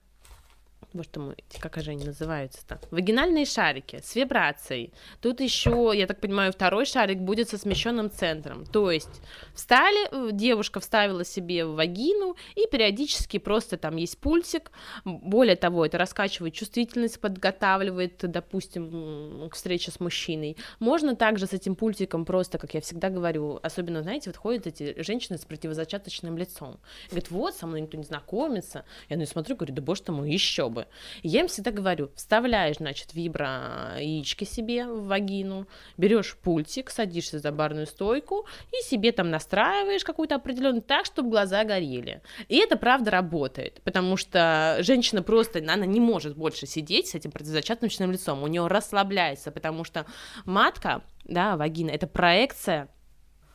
[0.94, 2.80] Боже мой, как же они называются-то?
[2.92, 4.92] Вагинальные шарики с вибрацией.
[5.22, 8.66] Тут еще, я так понимаю, второй шарик будет со смещенным центром.
[8.66, 9.22] То есть
[9.54, 14.72] встали, э, девушка вставила себе в вагину, и периодически просто там есть пульсик.
[15.06, 20.58] М, Более того, это раскачивает чувствительность, подготавливает, допустим, к встрече с мужчиной.
[20.80, 25.02] Можно также с этим пультиком просто, как я всегда говорю, особенно, знаете, вот ходят эти
[25.02, 26.80] женщины с противозачаточным лицом.
[27.10, 28.84] Говорят, вот, со мной никто не знакомится.
[29.10, 30.81] Я на нее смотрю, говорю, да боже ты мой, еще бы.
[31.22, 35.68] И я им всегда говорю, вставляешь, значит, вибро яички себе в вагину,
[35.98, 41.64] берешь пультик, садишься за барную стойку и себе там настраиваешь какую-то определенную так, чтобы глаза
[41.64, 42.22] горели.
[42.48, 47.32] И это правда работает, потому что женщина просто, она не может больше сидеть с этим
[47.32, 50.06] противозачаточным лицом, у нее расслабляется, потому что
[50.46, 52.90] матка, да, вагина, это проекция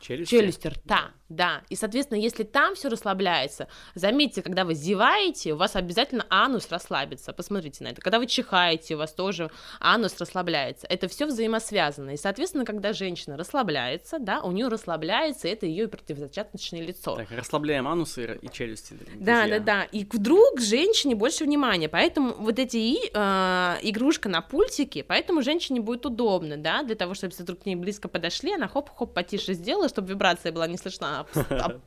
[0.00, 0.30] Челюсти?
[0.30, 1.62] челюсти рта, да.
[1.68, 7.32] И, соответственно, если там все расслабляется, заметьте, когда вы зеваете, у вас обязательно анус расслабится.
[7.32, 8.00] Посмотрите на это.
[8.00, 10.86] Когда вы чихаете, у вас тоже анус расслабляется.
[10.88, 12.10] Это все взаимосвязано.
[12.10, 17.16] И, соответственно, когда женщина расслабляется, да, у нее расслабляется, это ее противозачаточное лицо.
[17.16, 18.94] Так, расслабляем анусы и челюсти.
[19.16, 19.58] Да, друзья.
[19.58, 19.82] да, да.
[19.84, 21.88] И вдруг женщине больше внимания.
[21.88, 22.76] Поэтому вот эти
[23.12, 27.66] э, игрушка на пультике, поэтому женщине будет удобно, да, для того, чтобы если вдруг к
[27.66, 31.28] ней близко подошли, она хоп-хоп потише сделала, чтобы вибрация была не слышна об,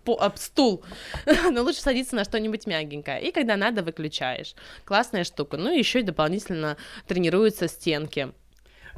[0.07, 0.83] об об стул.
[1.51, 3.21] Но лучше садиться на что-нибудь мягенькое.
[3.21, 4.55] И когда надо, выключаешь.
[4.85, 5.57] Классная штука.
[5.57, 8.31] Ну и еще и дополнительно тренируются стенки.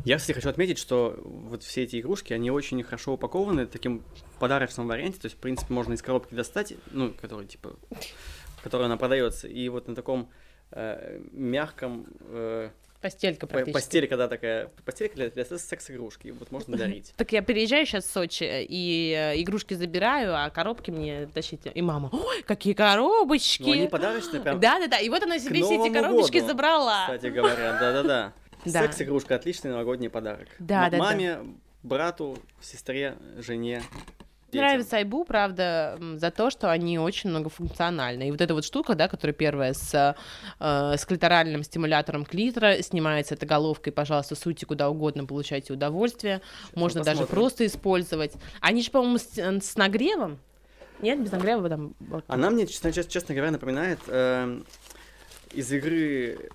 [0.04, 4.04] Я, кстати, хочу отметить, что вот все эти игрушки, они очень хорошо упакованы таким
[4.40, 7.76] подарочном варианте, то есть, в принципе, можно из коробки достать, ну, который, типа,
[8.58, 10.32] в которой она продается, и вот на таком
[10.72, 13.74] э, мягком э, Постелька по- практически.
[13.74, 17.14] постели, когда такая, постелька для, для секс-игрушки, вот можно дарить.
[17.18, 21.72] Так я приезжаю сейчас в Сочи и э, игрушки забираю, а коробки мне тащите.
[21.74, 23.64] И мама, ой, какие коробочки!
[23.64, 24.98] Ну, они подарочные, прям, Да, да, да.
[25.00, 27.02] И вот она себе все эти коробочки году, забрала.
[27.08, 28.34] кстати говоря, да-да-да.
[28.66, 28.84] Да.
[28.84, 30.48] Секс-игрушка отличный новогодний подарок.
[30.60, 31.04] Да, М- да, да.
[31.04, 31.40] Маме,
[31.82, 33.82] брату, сестре, жене.
[34.52, 34.68] Детям.
[34.68, 38.28] Нравится Айбу, правда, за то, что они очень многофункциональны.
[38.28, 40.16] И вот эта вот штука, да, которая первая с,
[40.60, 46.42] э, с клиторальным стимулятором клитора, снимается эта головкой, пожалуйста, суйте куда угодно, получайте удовольствие.
[46.76, 48.34] Можно даже просто использовать.
[48.60, 50.40] Они же, по-моему, с, э, с нагревом.
[51.02, 51.96] Нет, без нагрева там.
[52.28, 54.66] Она мне, честно, честно, говоря, напоминает эм,
[55.52, 56.52] из игры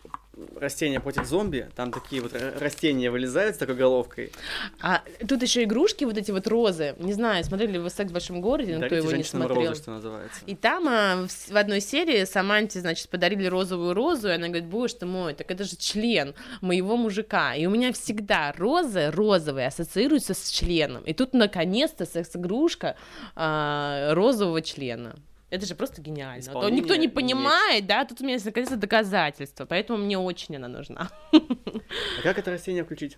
[0.56, 1.68] растения против зомби.
[1.74, 4.32] Там такие вот растения вылезают с такой головкой.
[4.80, 6.94] А тут еще игрушки, вот эти вот розы.
[6.98, 9.68] Не знаю, смотрели ли вы секс в большом городе, но кто его не смотрел.
[9.68, 10.40] розы, что называется.
[10.46, 14.66] И там а, в, в одной серии Саманте, значит, подарили розовую розу, и она говорит,
[14.66, 17.54] боже ты мой, так это же член моего мужика.
[17.54, 21.02] И у меня всегда розы розовые ассоциируются с членом.
[21.04, 22.96] И тут, наконец-то, секс-игрушка
[23.34, 25.16] а, розового члена.
[25.48, 26.50] Это же просто гениально.
[26.50, 27.14] А то никто не есть.
[27.14, 31.10] понимает, да, тут у меня есть, наконец-то доказательства, поэтому мне очень она нужна.
[31.32, 33.16] А как это растение включить?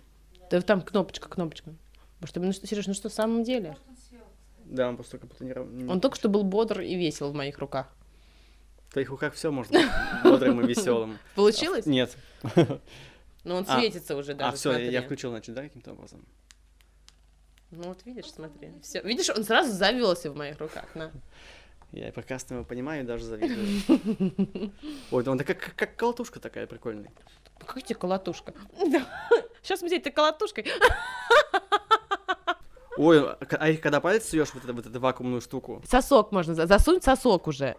[0.51, 1.73] Да там кнопочка, кнопочка.
[2.19, 3.77] Может, ну что, Сереж, ну что, в самом деле?
[4.65, 5.53] Да, он просто как будто не...
[5.83, 7.87] не- Он только что был бодр и весел в моих руках.
[8.89, 9.69] В твоих руках все быть
[10.23, 11.17] бодрым и веселым.
[11.35, 11.85] Получилось?
[11.85, 12.15] Нет.
[13.45, 16.25] Ну, он А, светится уже даже, А, все, я включил, значит, да, каким-то образом.
[17.71, 18.73] Ну вот видишь, смотри.
[18.83, 19.01] Все.
[19.01, 20.93] Видишь, он сразу завелся в моих руках.
[20.93, 21.11] На.
[21.91, 23.81] Я прекрасно его понимаю и даже завидую.
[25.11, 27.11] Ой, да он как, как колотушка такая прикольная.
[27.57, 28.53] Какая тебе колотушка?
[29.63, 30.65] Сейчас мы этой колотушкой.
[32.97, 36.53] Ой, а а их когда палец суешь вот, это, вот эту вакуумную штуку, Сосок можно,
[36.53, 37.75] за- засунь сосок уже.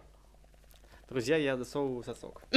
[1.09, 2.41] друзья, я засовываю сосок.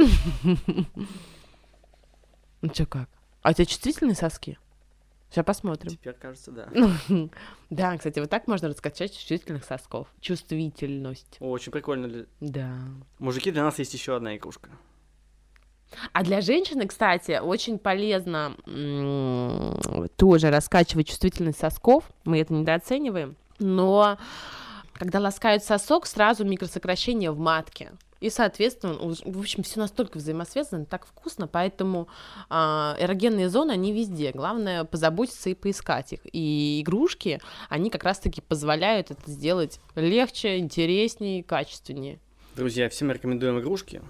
[2.62, 3.08] Ну что как?
[3.42, 4.58] А у тебя чувствительные соски?
[5.34, 5.90] Сейчас посмотрим.
[5.90, 6.68] Теперь кажется, да.
[7.70, 10.06] Да, кстати, вот так можно раскачать чувствительных сосков.
[10.20, 11.38] Чувствительность.
[11.40, 12.26] О, очень прикольно.
[12.38, 12.78] Да.
[13.18, 14.70] Мужики, для нас есть еще одна игрушка.
[16.12, 18.54] А для женщины, кстати, очень полезно
[20.16, 24.18] тоже раскачивать чувствительность сосков, мы это недооцениваем, но
[24.92, 27.92] когда ласкают сосок, сразу микросокращение в матке.
[28.24, 32.08] И, соответственно, в общем, все настолько взаимосвязано, так вкусно, поэтому
[32.48, 34.32] э, эрогенные зоны, они везде.
[34.32, 36.20] Главное позаботиться и поискать их.
[36.32, 42.18] И игрушки, они как раз-таки позволяют это сделать легче, интереснее, качественнее.
[42.56, 44.00] Друзья, всем рекомендуем игрушки,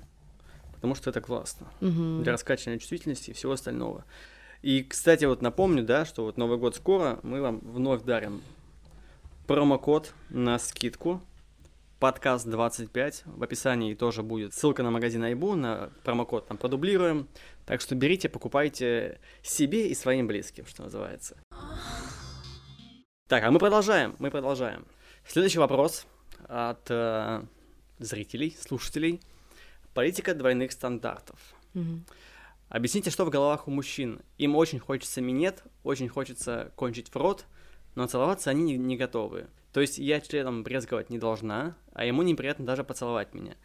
[0.77, 1.66] потому что это классно.
[1.81, 2.22] Угу.
[2.22, 4.05] Для раскачивания чувствительности и всего остального.
[4.62, 8.42] И, кстати, вот напомню, да, что вот Новый год скоро, мы вам вновь дарим
[9.48, 11.20] промокод на скидку
[11.98, 13.22] подкаст 25.
[13.26, 17.28] В описании тоже будет ссылка на магазин Айбу, на промокод там продублируем.
[17.66, 21.37] Так что берите, покупайте себе и своим близким, что называется.
[23.28, 24.87] Так, а мы продолжаем, мы продолжаем.
[25.26, 26.07] Следующий вопрос
[26.48, 27.42] от э,
[27.98, 29.20] зрителей, слушателей.
[29.94, 31.38] Политика двойных стандартов.
[31.74, 32.00] Mm-hmm.
[32.68, 34.20] Объясните, что в головах у мужчин.
[34.38, 37.46] Им очень хочется минет, очень хочется кончить в рот,
[37.94, 39.46] но целоваться они не, не готовы.
[39.75, 43.57] То есть я членом брезговать не должна, а ему неприятно даже поцеловать меня.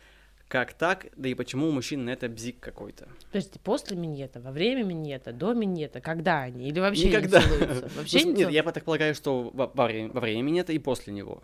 [0.47, 1.05] Как так?
[1.15, 3.07] Да и почему у мужчин на это бзик какой-то?
[3.31, 6.67] Подожди, после минета, во время минета, до минета, когда они?
[6.67, 7.39] Или вообще Никогда.
[7.39, 7.89] не целуются?
[7.95, 10.79] Вообще ну, не Нет, я так полагаю, что во, во, время, во время минета и
[10.79, 11.43] после него.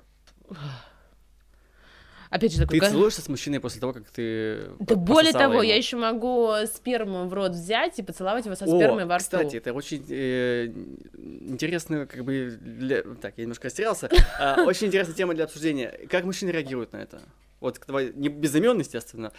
[2.30, 2.80] Опять же, такой...
[2.80, 5.64] Ты целуешься с мужчиной после того, как ты Да более того, ему.
[5.64, 9.24] я еще могу сперму в рот взять и поцеловать его со спермой О, во рту.
[9.24, 10.68] кстати, это очень э,
[11.16, 12.58] интересно, как бы...
[12.60, 13.04] Для...
[13.22, 14.10] Так, я немножко растерялся.
[14.40, 15.98] А, очень интересная тема для обсуждения.
[16.10, 17.22] Как мужчины реагируют на это?
[17.62, 17.80] Вот
[18.16, 19.32] не безыменный, естественно,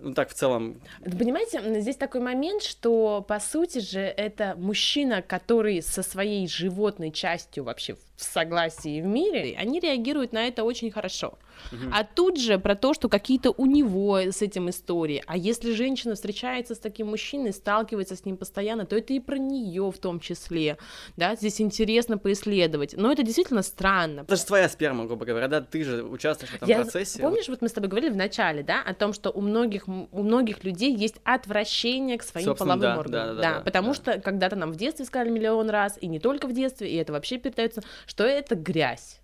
[0.00, 0.80] ну так в целом.
[1.04, 7.64] Понимаете, здесь такой момент, что по сути же это мужчина, который со своей животной частью
[7.64, 11.38] вообще в согласии в мире, они реагируют на это очень хорошо.
[11.70, 11.92] Угу.
[11.92, 15.22] А тут же про то, что какие-то у него с этим истории.
[15.26, 19.36] А если женщина встречается с таким мужчиной, сталкивается с ним постоянно, то это и про
[19.36, 20.78] нее в том числе.
[21.16, 22.94] Да, здесь интересно поисследовать.
[22.96, 24.20] Но это действительно странно.
[24.20, 27.20] Это же твоя сперма, грубо говоря, да, ты же участвуешь в этом Я, процессе.
[27.20, 30.22] Помнишь, вот мы с тобой говорили в начале, да, о том, что у многих, у
[30.22, 33.26] многих людей есть отвращение к своим Собственно, половым да, органам.
[33.26, 33.94] Да, да, да, да, потому да.
[33.94, 37.12] что когда-то нам в детстве сказали миллион раз, и не только в детстве, и это
[37.12, 39.20] вообще передается, что это грязь.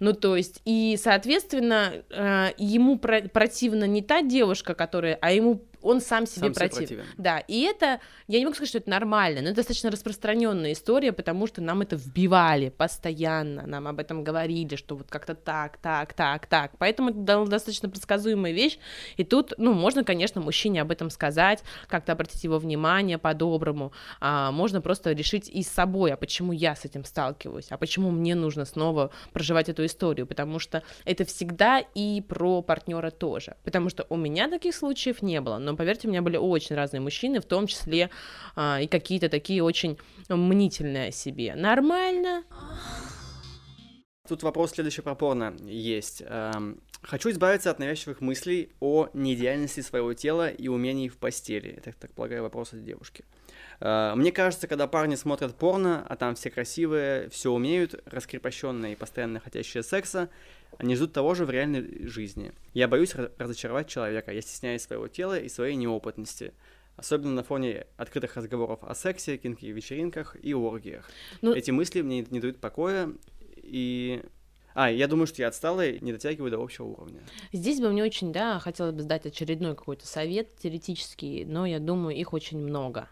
[0.00, 5.62] Ну, то есть, и, соответственно, э, ему про- противна не та девушка, которая, а ему
[5.82, 6.76] он сам себе сам против.
[6.76, 7.04] противен.
[7.16, 11.12] Да, и это, я не могу сказать, что это нормально, но это достаточно распространенная история,
[11.12, 16.14] потому что нам это вбивали постоянно, нам об этом говорили, что вот как-то так, так,
[16.14, 16.72] так, так.
[16.78, 18.78] Поэтому это достаточно предсказуемая вещь.
[19.16, 23.92] И тут, ну, можно, конечно, мужчине об этом сказать, как-то обратить его внимание по-доброму.
[24.20, 28.10] А, можно просто решить и с собой, а почему я с этим сталкиваюсь, а почему
[28.10, 33.56] мне нужно снова проживать эту историю, потому что это всегда и про партнера тоже.
[33.64, 37.00] Потому что у меня таких случаев не было но поверьте, у меня были очень разные
[37.00, 38.10] мужчины, в том числе
[38.56, 41.54] а, и какие-то такие очень мнительные о себе.
[41.54, 42.44] Нормально.
[44.28, 46.22] Тут вопрос следующий про порно есть.
[46.26, 51.70] Эм, хочу избавиться от навязчивых мыслей о неидеальности своего тела и умений в постели.
[51.70, 53.24] Это, так полагаю, вопрос от девушки.
[53.80, 58.96] Э, мне кажется, когда парни смотрят порно, а там все красивые, все умеют, раскрепощенные и
[58.96, 60.28] постоянно хотящие секса,
[60.76, 62.52] они ждут того же в реальной жизни.
[62.74, 66.52] Я боюсь разочаровать человека, я стесняюсь своего тела и своей неопытности.
[66.96, 71.08] Особенно на фоне открытых разговоров о сексе, кинки-вечеринках и оргиях.
[71.42, 71.54] Ну...
[71.54, 73.12] Эти мысли мне не дают покоя,
[73.56, 74.22] и
[74.74, 77.20] а, я думаю, что я отстала и не дотягиваю до общего уровня.
[77.52, 82.16] Здесь бы мне очень, да, хотелось бы сдать очередной какой-то совет теоретический, но я думаю,
[82.16, 83.08] их очень много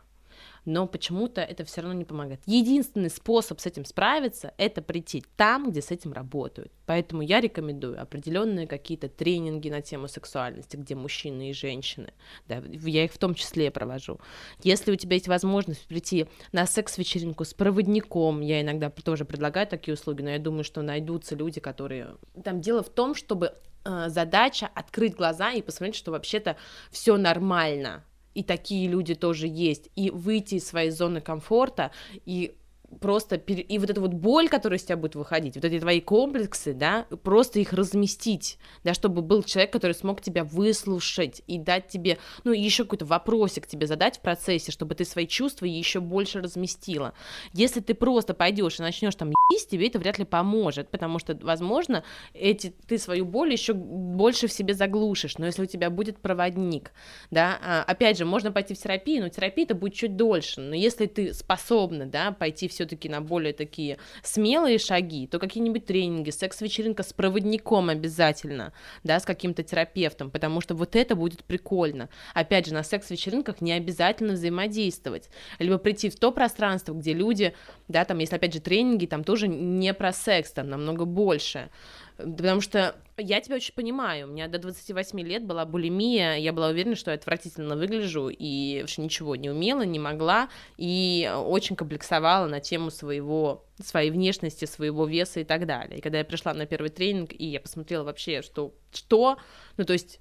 [0.67, 2.41] но почему-то это все равно не помогает.
[2.45, 6.73] Единственный способ с этим справиться— это прийти там, где с этим работают.
[6.87, 12.13] Поэтому я рекомендую определенные какие-то тренинги на тему сексуальности, где мужчины и женщины,
[12.49, 14.21] да, я их в том числе провожу.
[14.63, 19.95] Если у тебя есть возможность прийти на секс-вечеринку с проводником, я иногда тоже предлагаю такие
[19.95, 22.17] услуги, но я думаю, что найдутся люди, которые...
[22.45, 26.57] Там дело в том, чтобы э, задача открыть глаза и посмотреть, что вообще-то
[26.91, 28.05] все нормально,
[28.37, 31.91] и такие люди тоже есть, и выйти из своей зоны комфорта
[32.27, 32.55] и
[33.01, 33.63] просто пере...
[33.63, 37.07] и вот эта вот боль, которая из тебя будет выходить, вот эти твои комплексы, да,
[37.23, 42.53] просто их разместить, да, чтобы был человек, который смог тебя выслушать и дать тебе, ну,
[42.53, 47.13] еще какой-то вопросик тебе задать в процессе, чтобы ты свои чувства еще больше разместила.
[47.53, 51.39] Если ты просто пойдешь и начнешь там есть, тебе это вряд ли поможет, потому что,
[51.41, 52.03] возможно,
[52.35, 56.93] эти ты свою боль еще больше в себе заглушишь, но если у тебя будет проводник,
[57.31, 60.75] да, а, опять же, можно пойти в терапию, но терапия это будет чуть дольше, но
[60.75, 66.31] если ты способна, да, пойти все все-таки на более такие смелые шаги, то какие-нибудь тренинги,
[66.31, 68.73] секс-вечеринка с проводником обязательно,
[69.03, 72.09] да, с каким-то терапевтом, потому что вот это будет прикольно.
[72.33, 75.29] Опять же, на секс-вечеринках не обязательно взаимодействовать,
[75.59, 77.55] либо прийти в то пространство, где люди,
[77.89, 81.71] да, там, если опять же тренинги, там тоже не про секс, там намного больше.
[82.17, 84.27] Потому что я тебя очень понимаю.
[84.27, 88.81] У меня до 28 лет была булимия, я была уверена, что я отвратительно выгляжу, и
[88.81, 95.07] вообще ничего не умела, не могла, и очень комплексовала на тему своего, своей внешности, своего
[95.07, 95.99] веса и так далее.
[95.99, 99.39] И когда я пришла на первый тренинг, и я посмотрела вообще, что, что,
[99.77, 100.21] ну, то есть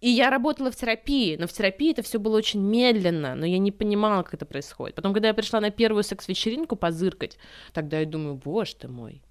[0.00, 3.58] и я работала в терапии, но в терапии это все было очень медленно, но я
[3.58, 4.96] не понимала, как это происходит.
[4.96, 7.38] Потом, когда я пришла на первую секс-вечеринку позыркать,
[7.72, 9.22] тогда я думаю, боже ты мой,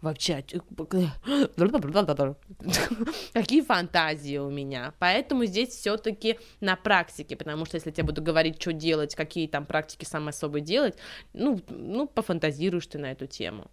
[0.00, 0.42] вообще,
[3.32, 4.94] какие фантазии у меня.
[4.98, 9.66] Поэтому здесь все-таки на практике, потому что если я буду говорить, что делать, какие там
[9.66, 10.96] практики самые особые делать,
[11.32, 13.70] ну, ну, пофантазируешь ты на эту тему.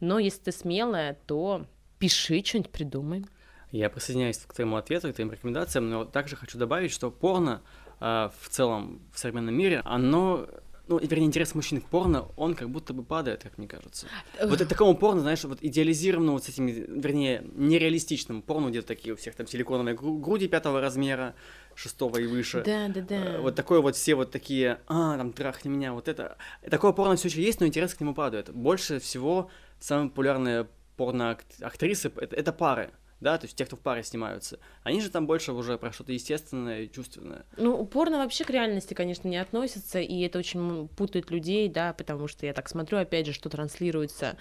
[0.00, 1.66] Но если ты смелая, то
[1.98, 3.24] пиши, что-нибудь придумай.
[3.70, 7.62] Я присоединяюсь к твоему ответу, к твоим рекомендациям, но также хочу добавить, что порно
[8.00, 10.48] э, в целом в современном мире, оно
[10.90, 14.08] ну, вернее, интерес мужчин к порно, он как будто бы падает, как мне кажется.
[14.42, 19.16] Вот такому порно, знаешь, вот идеализированному вот с этими, вернее, нереалистичным порно, где такие у
[19.16, 21.36] всех там силиконовые груди пятого размера,
[21.76, 22.64] шестого и выше.
[22.66, 23.14] Да, да, да.
[23.14, 26.36] Э, вот такое вот все вот такие, а, там, трахни меня, вот это.
[26.68, 28.52] Такое порно все еще есть, но интерес к нему падает.
[28.52, 30.66] Больше всего самые популярные
[30.96, 35.26] порно-актрисы это, это пары да, то есть те, кто в паре снимаются, они же там
[35.26, 37.44] больше уже про что-то естественное и чувственное.
[37.56, 42.28] Ну, упорно вообще к реальности, конечно, не относится, и это очень путает людей, да, потому
[42.28, 44.36] что я так смотрю, опять же, что транслируется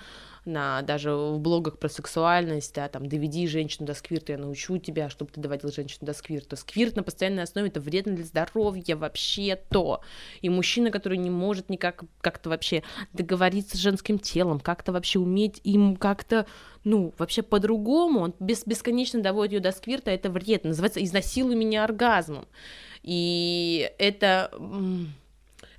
[0.50, 5.10] на даже в блогах про сексуальность, да, там, доведи женщину до сквирта, я научу тебя,
[5.10, 6.56] чтобы ты доводил женщину до сквирта.
[6.56, 10.02] Сквирт на постоянной основе это вредно для здоровья вообще-то.
[10.42, 12.84] И мужчина, который не может никак как-то вообще
[13.14, 16.46] договориться с женским телом, как-то вообще уметь им как-то
[16.84, 21.84] ну, вообще по-другому, он бес бесконечно доводит ее до сквирта, это вредно, называется «изнасилуй меня
[21.84, 22.48] оргазмом».
[23.04, 24.52] И это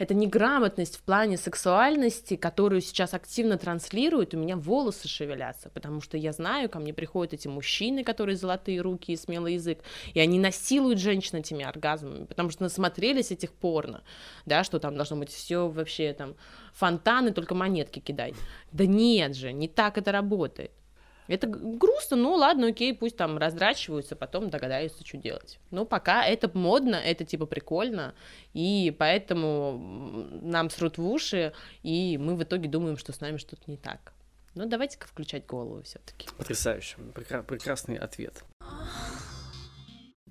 [0.00, 6.16] это неграмотность в плане сексуальности, которую сейчас активно транслируют, у меня волосы шевелятся, потому что
[6.16, 9.80] я знаю, ко мне приходят эти мужчины, которые золотые руки и смелый язык,
[10.14, 14.02] и они насилуют женщин этими оргазмами, потому что насмотрелись этих порно,
[14.46, 16.34] да, что там должно быть все вообще там
[16.72, 18.34] фонтаны, только монетки кидать.
[18.72, 20.72] Да нет же, не так это работает.
[21.30, 25.60] Это грустно, ну ладно, окей, пусть там раздрачиваются, потом догадаются, что делать.
[25.70, 28.14] Но пока это модно, это типа прикольно,
[28.52, 29.78] и поэтому
[30.42, 31.52] нам срут в уши,
[31.84, 34.12] и мы в итоге думаем, что с нами что-то не так.
[34.56, 36.28] Ну давайте-ка включать голову все-таки.
[36.36, 38.42] Потрясающе, Прекра- прекрасный ответ.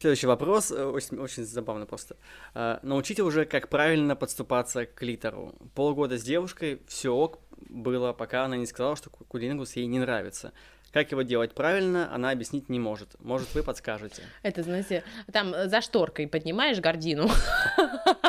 [0.02, 2.18] Следующий вопрос, э, очень, очень забавно просто.
[2.54, 5.56] А, научите уже, как правильно подступаться к литеру.
[5.76, 7.40] Полгода с девушкой, все ок
[7.70, 10.54] было, пока она не сказала, что кулингус ей не нравится.
[10.92, 13.10] Как его делать правильно, она объяснить не может.
[13.20, 14.24] Может, вы подскажете.
[14.42, 17.30] Это, знаете, там за шторкой поднимаешь гордину,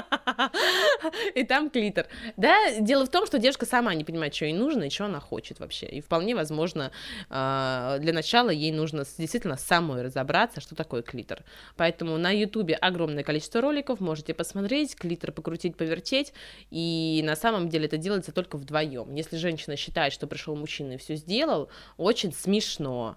[1.34, 2.07] и там клитор.
[2.36, 5.20] Да, дело в том, что девушка сама не понимает, что ей нужно и что она
[5.20, 5.86] хочет вообще.
[5.86, 6.93] И вполне возможно,
[7.28, 11.43] а, для начала ей нужно действительно самой разобраться, что такое клитор.
[11.76, 16.32] Поэтому на ютубе огромное количество роликов, можете посмотреть, клитор покрутить, повертеть,
[16.70, 19.14] и на самом деле это делается только вдвоем.
[19.14, 23.16] Если женщина считает, что пришел мужчина и все сделал, очень смешно.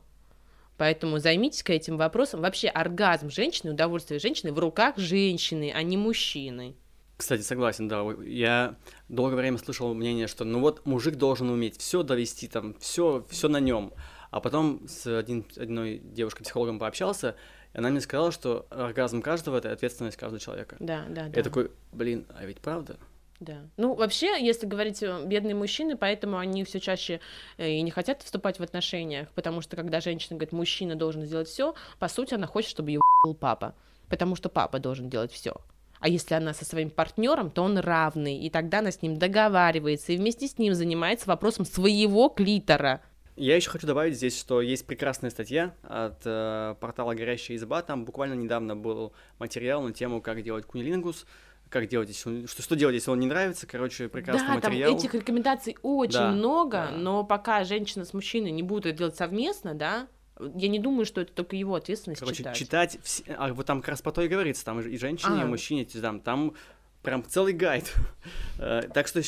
[0.78, 2.41] Поэтому займитесь-ка этим вопросом.
[2.41, 6.76] Вообще оргазм женщины, удовольствие женщины в руках женщины, а не мужчины.
[7.24, 8.03] Кстати, согласен, да.
[8.26, 8.76] Я
[9.07, 13.47] долгое время слышал мнение, что ну вот мужик должен уметь все довести, там, все, все
[13.47, 13.93] на нем.
[14.30, 17.38] А потом с один, одной девушкой-психологом пообщался,
[17.74, 20.76] и она мне сказала, что оргазм каждого— это ответственность каждого человека.
[20.82, 21.38] Да, да, да.
[21.38, 22.97] Я такой, блин, а ведь правда?
[23.39, 23.69] Да.
[23.78, 27.21] Ну, вообще, если говорить э, бедные мужчины, поэтому они все чаще
[27.57, 31.47] э, и не хотят вступать в отношениях, потому что когда женщина говорит, мужчина должен сделать
[31.47, 33.76] все, по сути, она хочет, чтобы его был папа,
[34.09, 35.55] потому что папа должен делать все.
[36.04, 40.12] А если она со своим партнером, то он равный, и тогда она с ним договаривается
[40.12, 43.01] и вместе с ним занимается вопросом своего клитора.
[43.38, 47.82] Я еще хочу добавить здесь, что есть прекрасная статья от э, портала «Горящая изба».
[47.84, 51.26] Там буквально недавно был материал на тему, как делать кунилингус,
[51.70, 54.89] как делать, если он, что, что делать, если он не нравится, короче, прекрасный да, материал.
[54.89, 56.97] там этих рекомендаций очень да, много, да.
[56.97, 60.08] но пока женщина с мужчиной не будут это делать совместно, да,
[60.40, 62.58] я не думаю, что это только его ответственность Короче, читать.
[62.58, 63.24] читать, все...
[63.38, 65.44] а вот там как раз по то и говорится, там и женщине, а.
[65.44, 66.56] и мужчине, там, там
[67.04, 67.94] прям целый гайд.
[68.60, 69.22] Э, так что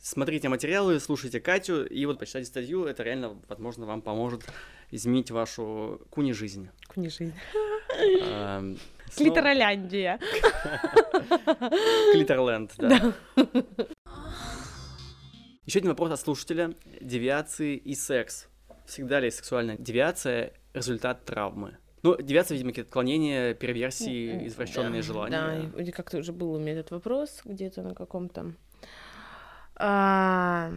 [0.00, 4.42] смотрите материалы, слушайте Катю, и вот почитайте статью, это реально, возможно, вам поможет
[4.90, 6.68] изменить вашу куни-жизнь.
[6.88, 7.32] Куни-жизнь.
[7.96, 8.78] Эм,
[9.16, 10.18] Клитороляндия.
[12.12, 13.14] Клиторленд, да.
[15.64, 16.74] Еще один вопрос от слушателя.
[17.00, 18.49] Девиации и секс.
[18.90, 21.78] Всегда ли сексуальная девиация результат травмы?
[22.02, 25.70] Ну, девиация, видимо, какие-то отклонения, перверсии, извращенные да, желания.
[25.76, 28.52] Да, как-то уже был у меня этот вопрос где-то на каком-то
[29.76, 30.72] а,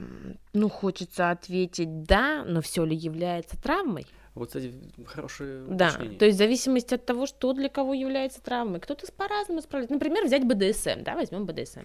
[0.53, 4.05] ну, хочется ответить да, но все ли является травмой?
[4.35, 4.73] Вот, кстати,
[5.05, 6.17] хорошее Да, уточнение.
[6.17, 8.79] то есть в зависимости от того, что для кого является травмой.
[8.79, 9.93] Кто-то по-разному справляется.
[9.93, 11.81] Например, взять БДСМ, да, возьмем БДСМ.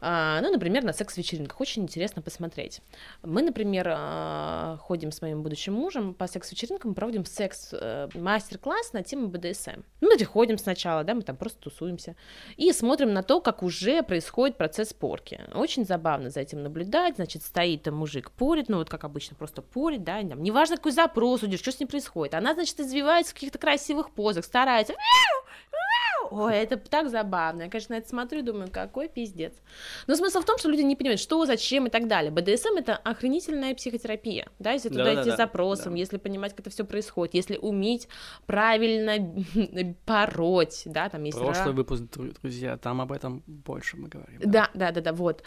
[0.00, 2.80] А, ну, например, на секс-вечеринках очень интересно посмотреть.
[3.22, 9.80] Мы, например, а, ходим с моим будущим мужем по секс-вечеринкам, проводим секс-мастер-класс на тему БДСМ.
[10.00, 12.14] Мы приходим сначала, да, мы там просто тусуемся,
[12.56, 15.40] и смотрим на то, как уже происходит процесс порки.
[15.54, 19.60] Очень забавно за этим наблюдать, значит, стоит там мужик, порит, ну, вот как обычно, просто
[19.62, 22.34] порит, да, там, неважно, какой запрос идешь, что с ним происходит.
[22.34, 24.94] Она, значит, извивается в каких-то красивых позах, старается.
[26.30, 27.62] Ой, это так забавно.
[27.62, 29.54] Я, конечно, на это смотрю и думаю, какой пиздец.
[30.06, 32.30] Но смысл в том, что люди не понимают, что, зачем и так далее.
[32.30, 35.98] БДСМ— это охренительная психотерапия, да, если туда Да-да-да, идти с запросом, да.
[35.98, 38.06] если понимать, как это все происходит, если уметь
[38.46, 39.42] правильно
[40.06, 41.38] пороть, да, там есть...
[41.38, 44.40] Прошлый ра- выпуск, дру- друзья, там об этом больше мы говорим.
[44.44, 45.42] Да, да, да, да, вот.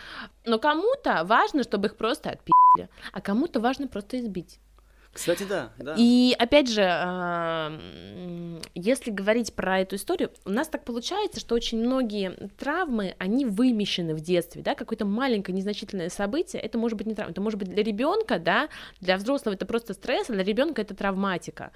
[0.46, 4.60] Но кому-то важно, чтобы их просто отпи***ли, а кому-то важно просто избить.
[5.14, 5.94] Кстати, да, да.
[5.96, 7.80] И опять же, а,
[8.74, 14.16] если говорить про эту историю, у нас так получается, что очень многие травмы, они вымещены
[14.16, 17.70] в детстве, да, какое-то маленькое незначительное событие, это может быть не травма, это может быть
[17.70, 18.70] для ребенка, да,
[19.02, 21.72] для взрослого это просто стресс, а для ребенка это травматика.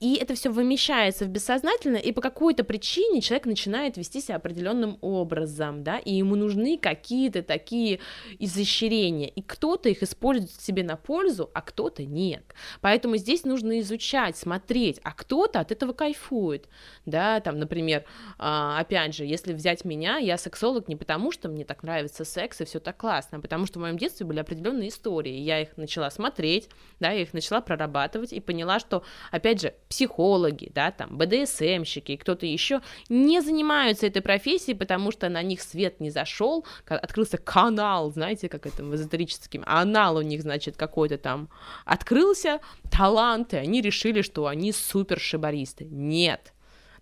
[0.00, 4.96] И это все вымещается в бессознательное, и по какой-то причине человек начинает вести себя определенным
[5.02, 8.00] образом, да, и ему нужны какие-то такие
[8.38, 12.54] изощрения, и кто-то их использует себе на пользу, а кто-то нет.
[12.80, 16.68] Поэтому здесь нужно изучать, смотреть, а кто-то от этого кайфует,
[17.06, 18.04] да, там, например,
[18.38, 22.60] а, опять же, если взять меня, я сексолог не потому, что мне так нравится секс
[22.60, 25.76] и все так классно, а потому что в моем детстве были определенные истории, я их
[25.76, 26.68] начала смотреть,
[27.00, 32.16] да, я их начала прорабатывать и поняла, что, опять же, психологи, да, там, БДСМщики и
[32.16, 38.10] кто-то еще не занимаются этой профессией, потому что на них свет не зашел, открылся канал,
[38.10, 41.48] знаете, как это в эзотерическом, анал у них, значит, какой-то там
[41.84, 42.60] открылся,
[42.90, 45.84] таланты, они решили, что они супер шибаристы.
[45.84, 46.52] Нет.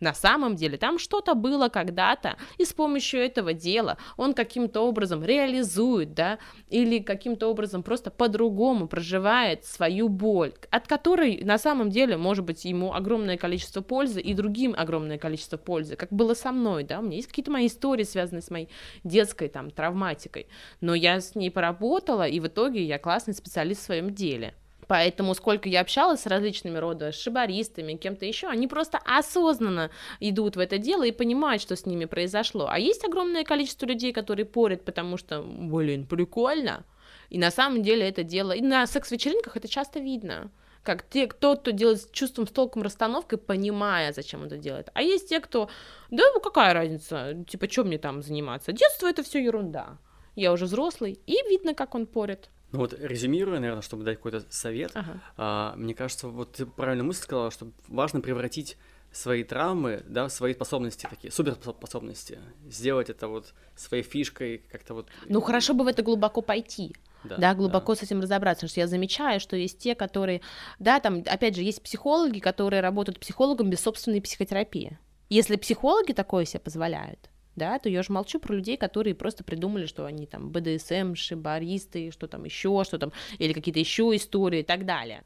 [0.00, 5.24] На самом деле там что-то было когда-то, и с помощью этого дела он каким-то образом
[5.24, 6.38] реализует, да,
[6.68, 12.64] или каким-то образом просто по-другому проживает свою боль, от которой на самом деле может быть
[12.64, 17.02] ему огромное количество пользы и другим огромное количество пользы, как было со мной, да, у
[17.02, 18.68] меня есть какие-то мои истории, связанные с моей
[19.04, 20.46] детской там травматикой,
[20.80, 24.54] но я с ней поработала, и в итоге я классный специалист в своем деле.
[24.86, 30.60] Поэтому сколько я общалась с различными рода шибаристами, кем-то еще, они просто осознанно идут в
[30.60, 32.68] это дело и понимают, что с ними произошло.
[32.68, 36.84] А есть огромное количество людей, которые порят, потому что, блин, прикольно.
[37.30, 38.52] И на самом деле это дело...
[38.52, 40.50] И на секс-вечеринках это часто видно.
[40.84, 44.90] Как те, кто, кто делает с чувством, с толком расстановкой, понимая, зачем это делает.
[44.94, 45.68] А есть те, кто,
[46.10, 48.70] да, ну какая разница, типа, что мне там заниматься?
[48.70, 49.98] Детство это все ерунда.
[50.36, 52.50] Я уже взрослый, и видно, как он порит.
[52.72, 55.20] Ну вот, резюмируя, наверное, чтобы дать какой-то совет, Ага.
[55.36, 58.76] а, мне кажется, вот ты правильно мысль сказала, что важно превратить
[59.12, 62.38] свои травмы, да, свои способности такие, суперспособности,
[62.68, 65.08] сделать это вот своей фишкой, как-то вот...
[65.28, 66.94] Ну, хорошо бы в это глубоко пойти.
[67.24, 70.42] да, да, глубоко с этим разобраться, потому что я замечаю, что есть те, которые,
[70.78, 74.98] да, там, опять же, есть психологи, которые работают психологом без собственной психотерапии.
[75.28, 79.86] Если психологи такое себе позволяют, да, то я же молчу про людей, которые просто придумали,
[79.86, 84.64] что они там БДСМ, шибаристы, что там еще, что там, или какие-то еще истории и
[84.64, 85.24] так далее.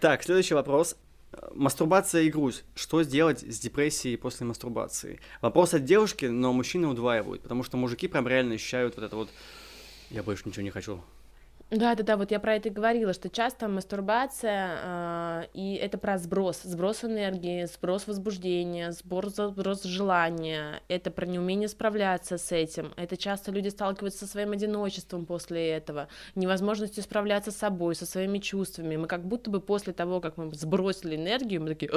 [0.00, 0.96] Так, следующий вопрос.
[1.52, 2.64] Мастурбация и грусть.
[2.74, 5.20] Что сделать с депрессией после мастурбации?
[5.42, 9.28] Вопрос от девушки, но мужчины удваивают, потому что мужики прям реально ощущают вот это вот
[10.10, 11.02] «я больше ничего не хочу».
[11.70, 15.98] Да, да, да, вот я про это и говорила, что часто мастурбация, а, и это
[15.98, 22.94] про сброс, сброс энергии, сброс возбуждения, сброс, сброс желания, это про неумение справляться с этим,
[22.96, 28.38] это часто люди сталкиваются со своим одиночеством после этого, невозможностью справляться с собой, со своими
[28.38, 31.90] чувствами, мы как будто бы после того, как мы сбросили энергию, мы такие,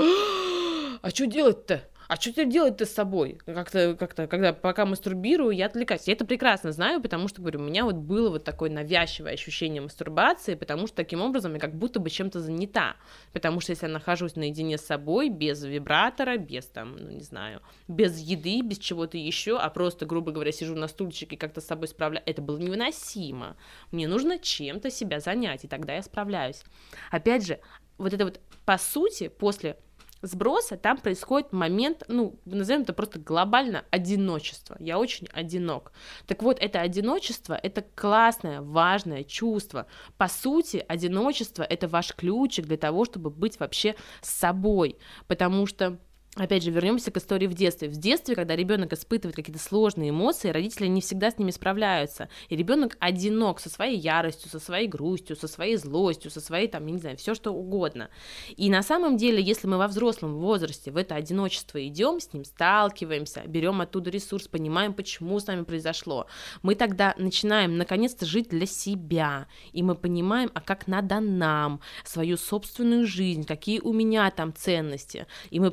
[1.02, 1.82] а что делать-то?
[2.12, 3.40] А что теперь делать-то с собой?
[3.46, 6.08] Как-то, как-то, когда пока мастурбирую, я отвлекаюсь.
[6.08, 9.82] Я это прекрасно знаю, потому что, говорю, у меня вот было вот такое навязчивое ощущение
[9.82, 12.98] мастурбации, потому что таким образом я как будто бы чем-то занята.
[13.32, 17.62] Потому что если я нахожусь наедине с собой, без вибратора, без там, ну не знаю,
[17.88, 21.66] без еды, без чего-то еще, а просто, грубо говоря, сижу на стульчике и как-то с
[21.66, 23.56] собой справляюсь, это было невыносимо.
[23.94, 26.62] Мне нужно чем-то себя занять, и тогда я справляюсь.
[27.10, 27.62] Опять же,
[27.98, 29.78] вот это вот, по сути, после
[30.22, 34.76] сброса, там происходит момент, ну, назовем это просто глобально одиночество.
[34.80, 35.92] Я очень одинок.
[36.28, 39.88] Так вот, это одиночество, это классное, важное чувство.
[40.18, 44.98] По сути, одиночество— это ваш ключик для того, чтобы быть вообще с собой,
[45.28, 46.00] потому что
[46.38, 47.90] Опять же, вернемся к истории в детстве.
[47.90, 52.30] В детстве, когда ребенок испытывает какие-то сложные эмоции, родители не всегда с ними справляются.
[52.48, 56.86] И ребенок одинок со своей яростью, со своей грустью, со своей злостью, со своей, там,
[56.86, 58.10] я не знаю, все что угодно.
[58.56, 62.46] И на самом деле, если мы во взрослом возрасте в это одиночество идем, с ним
[62.46, 66.28] сталкиваемся, берем оттуда ресурс, понимаем, почему с нами произошло,
[66.62, 69.48] мы тогда начинаем наконец-то жить для себя.
[69.74, 75.28] И мы понимаем, а как надо нам, свою собственную жизнь, какие у меня там ценности.
[75.50, 75.72] И мы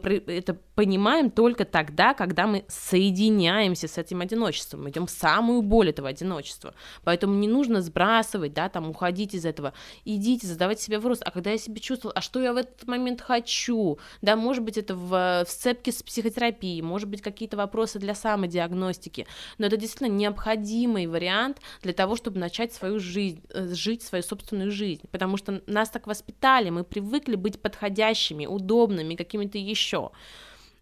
[0.49, 6.09] это понимаем только тогда, когда мы соединяемся с этим одиночеством, идем в самую боль этого
[6.09, 6.73] одиночества.
[7.03, 9.73] Поэтому не нужно сбрасывать, да, там, уходить из этого.
[10.05, 13.21] Идите, задавайте себе вопрос, а когда я себя чувствовал, а что я в этот момент
[13.21, 13.99] хочу?
[14.23, 19.27] Да, может быть, это в, в сцепке с психотерапией, может быть, какие-то вопросы для самодиагностики,
[19.59, 24.71] но это действительно необходимый вариант для того, чтобы начать свою жизнь, э, жить свою собственную
[24.71, 30.13] жизнь, потому что нас так воспитали, мы привыкли быть подходящими, удобными, какими-то еще.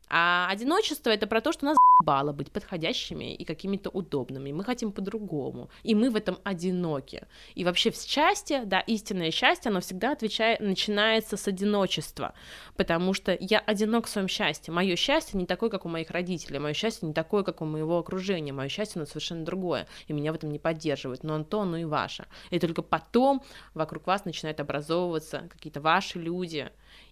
[0.09, 4.53] А одиночество это про то, что нас бало быть подходящими и какими-то удобными.
[4.53, 5.71] Мы хотим по-другому.
[5.83, 7.27] И мы в этом одиноки.
[7.55, 12.35] И вообще счастье, да, истинное счастье, оно всегда отвечает, начинается с одиночества.
[12.77, 14.73] Потому что я одинок в своем счастье.
[14.73, 16.59] Мое счастье не такое, как у моих родителей.
[16.59, 18.53] Мое счастье не такое, как у моего окружения.
[18.53, 19.87] Мое счастье, оно совершенно другое.
[20.07, 21.25] И меня в этом не поддерживают.
[21.25, 22.27] Но то, оно и ваше.
[22.51, 23.43] И только потом
[23.75, 26.71] вокруг вас начинают образовываться какие-то ваши люди.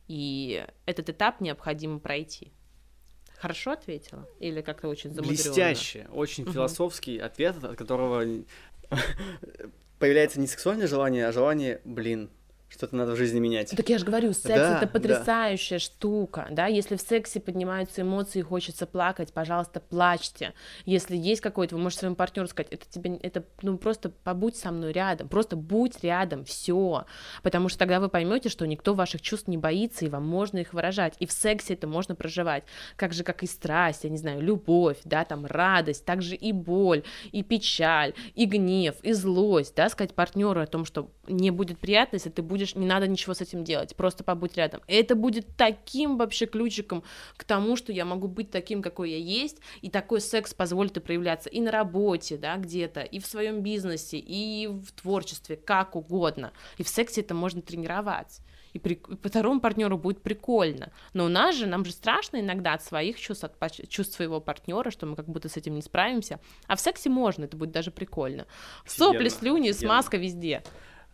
[0.09, 2.53] И этот этап необходимо пройти.
[3.45, 4.27] Хорошо ответила?
[4.41, 5.43] Или как-то очень замудрённо?
[5.43, 6.53] Блестяще, очень угу.
[6.53, 8.25] философский ответ, от которого
[9.99, 12.31] появляется не сексуальное желание, а желание, блин,
[12.75, 13.71] что-то надо в жизни менять.
[13.71, 15.85] Так я же говорю, секс да, это потрясающая да.
[15.85, 20.55] штука, да, если в сексе поднимаются эмоции и хочется плакать, пожалуйста, плачьте.
[20.85, 24.73] Если есть какой-то, вы можете своему партнеру сказать, это тебе, это, ну, просто побудь со
[24.73, 27.05] мной рядом, просто будь рядом, все,
[27.43, 30.73] потому что тогда вы поймете, что никто ваших чувств не боится, и вам можно их
[30.73, 32.65] выражать, и в сексе это можно проживать,
[32.97, 37.05] как же, как и страсть, я не знаю, любовь, да, там, радость, также и боль,
[37.31, 42.17] и печаль, и гнев, и злость, да, сказать партнеру о том, что не будет приятно,
[42.17, 44.83] если ты будешь не надо ничего с этим делать, просто побудь рядом.
[44.87, 47.03] Это будет таким вообще ключиком
[47.37, 51.01] к тому, что я могу быть таким, какой я есть, и такой секс позволит и
[51.01, 56.53] проявляться и на работе, да, где-то, и в своем бизнесе, и в творчестве, как угодно.
[56.79, 58.41] И в сексе это можно тренировать
[58.75, 60.93] и, при, и по второму партнеру будет прикольно.
[61.15, 64.91] Но у нас же, нам же страшно иногда от своих чувств, от чувств своего партнера,
[64.91, 66.41] что мы как будто с этим не справимся.
[66.67, 68.47] А в сексе можно, это будет даже прикольно.
[68.85, 69.89] Сопли, слюни, офигенно.
[69.89, 70.63] смазка везде.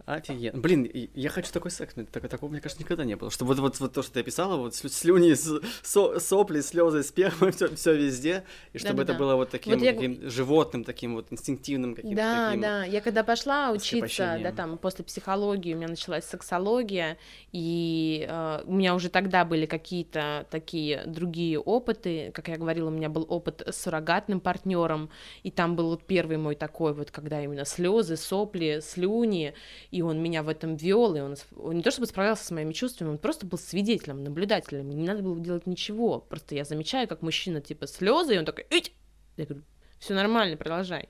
[0.06, 0.58] Офигенно.
[0.58, 1.94] Блин, я хочу такой секс.
[2.10, 3.30] Так, такого, мне кажется, никогда не было.
[3.30, 7.74] Чтобы вот, вот, вот то, что ты описала, вот слюни, со, сопли, слезы, сперма, все,
[7.74, 8.44] все везде.
[8.72, 9.18] И чтобы да, это да.
[9.18, 9.92] было вот таким, вот я...
[9.92, 12.84] таким животным, таким вот инстинктивным каким-то Да, таким да.
[12.84, 17.18] Я когда пошла учиться, да, там, после психологии, у меня началась сексология,
[17.52, 22.30] и э, у меня уже тогда были какие-то такие другие опыты.
[22.34, 25.10] Как я говорила, у меня был опыт с суррогатным партнером,
[25.42, 29.54] и там был вот первый мой такой вот, когда именно слезы, сопли, слюни,
[29.90, 32.72] и он меня в этом вел, и он, он не то чтобы справлялся с моими
[32.72, 37.22] чувствами, он просто был свидетелем, наблюдателем, не надо было делать ничего, просто я замечаю, как
[37.22, 38.92] мужчина, типа, слезы, и он такой, Ить!
[39.36, 39.64] я говорю,
[39.98, 41.08] все нормально, продолжай,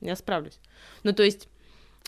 [0.00, 0.58] я справлюсь.
[1.02, 1.48] Ну, то есть,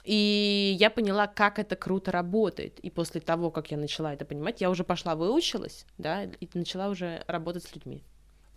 [0.04, 2.78] и я поняла, как это круто работает.
[2.80, 6.88] И после того, как я начала это понимать, я уже пошла выучилась, да, и начала
[6.88, 8.04] уже работать с людьми.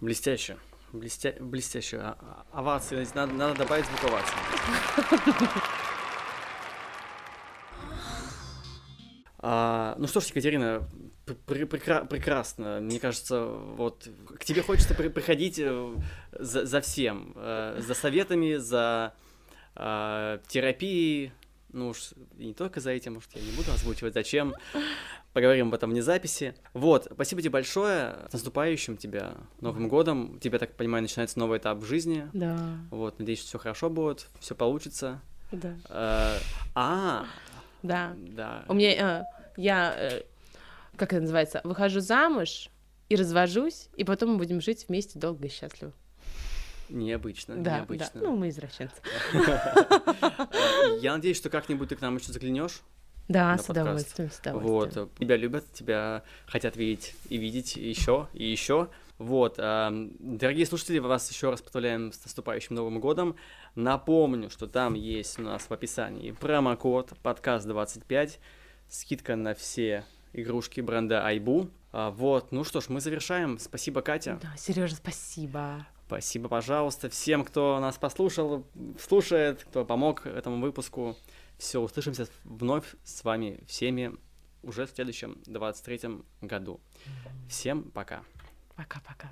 [0.01, 0.57] Блестяще.
[0.91, 1.36] Блестя...
[1.39, 1.97] Блестяще.
[1.97, 2.18] А,
[2.51, 3.07] а, овации.
[3.13, 4.36] Надо, надо добавить звук овации.
[9.39, 10.88] А, ну что ж, Екатерина,
[11.45, 12.79] пр прекра прекрасно.
[12.81, 14.07] Мне кажется, вот
[14.38, 15.95] к тебе хочется при приходить э,
[16.31, 19.13] за, за всем, э, за советами, за
[19.75, 21.31] э, терапией.
[21.71, 24.55] Ну уж не только за этим, может, я не буду озвучивать, зачем.
[25.33, 26.55] Поговорим об этом вне записи.
[26.73, 28.15] Вот, спасибо тебе большое.
[28.29, 30.38] С наступающим тебя Новым годом.
[30.38, 32.27] У тебя, так понимаю, начинается новый этап в жизни.
[32.33, 32.57] Да.
[32.89, 35.21] Вот, надеюсь, все хорошо будет, все получится.
[35.51, 35.75] Да.
[35.89, 36.39] Э,
[36.73, 37.27] а,
[37.88, 38.13] да.
[38.15, 38.65] Да.
[38.67, 39.23] У меня, э,
[39.57, 40.21] я, э,
[40.95, 42.69] как это называется, выхожу замуж
[43.09, 45.93] и развожусь, и потом мы будем жить вместе долго и счастливо.
[46.89, 48.09] Необычно, да, необычно.
[48.13, 48.19] Да.
[48.21, 48.95] Ну, мы извращенцы.
[51.01, 52.81] Я надеюсь, что как-нибудь ты к нам еще заглянешь.
[53.27, 55.05] Да, с удовольствием, с удовольствием.
[55.05, 58.88] Вот, тебя любят, тебя хотят видеть и видеть еще и еще.
[59.17, 63.35] Вот, дорогие слушатели, вас еще раз поздравляем с наступающим Новым годом.
[63.78, 68.39] Напомню, что там есть у нас в описании промокод подкаст 25,
[68.89, 70.03] скидка на все
[70.34, 71.69] игрушки бренда Айбу.
[71.91, 73.59] А, вот, ну что ж, мы завершаем.
[73.59, 74.39] Спасибо, Катя.
[74.41, 75.86] Да, Сережа, спасибо.
[76.07, 78.65] Спасибо, пожалуйста, всем, кто нас послушал,
[78.99, 81.15] слушает, кто помог этому выпуску.
[81.59, 84.15] Все, услышимся вновь с вами всеми
[84.63, 86.82] уже в следующем 23-м году.
[87.47, 88.23] Всем пока.
[88.75, 89.32] Пока-пока.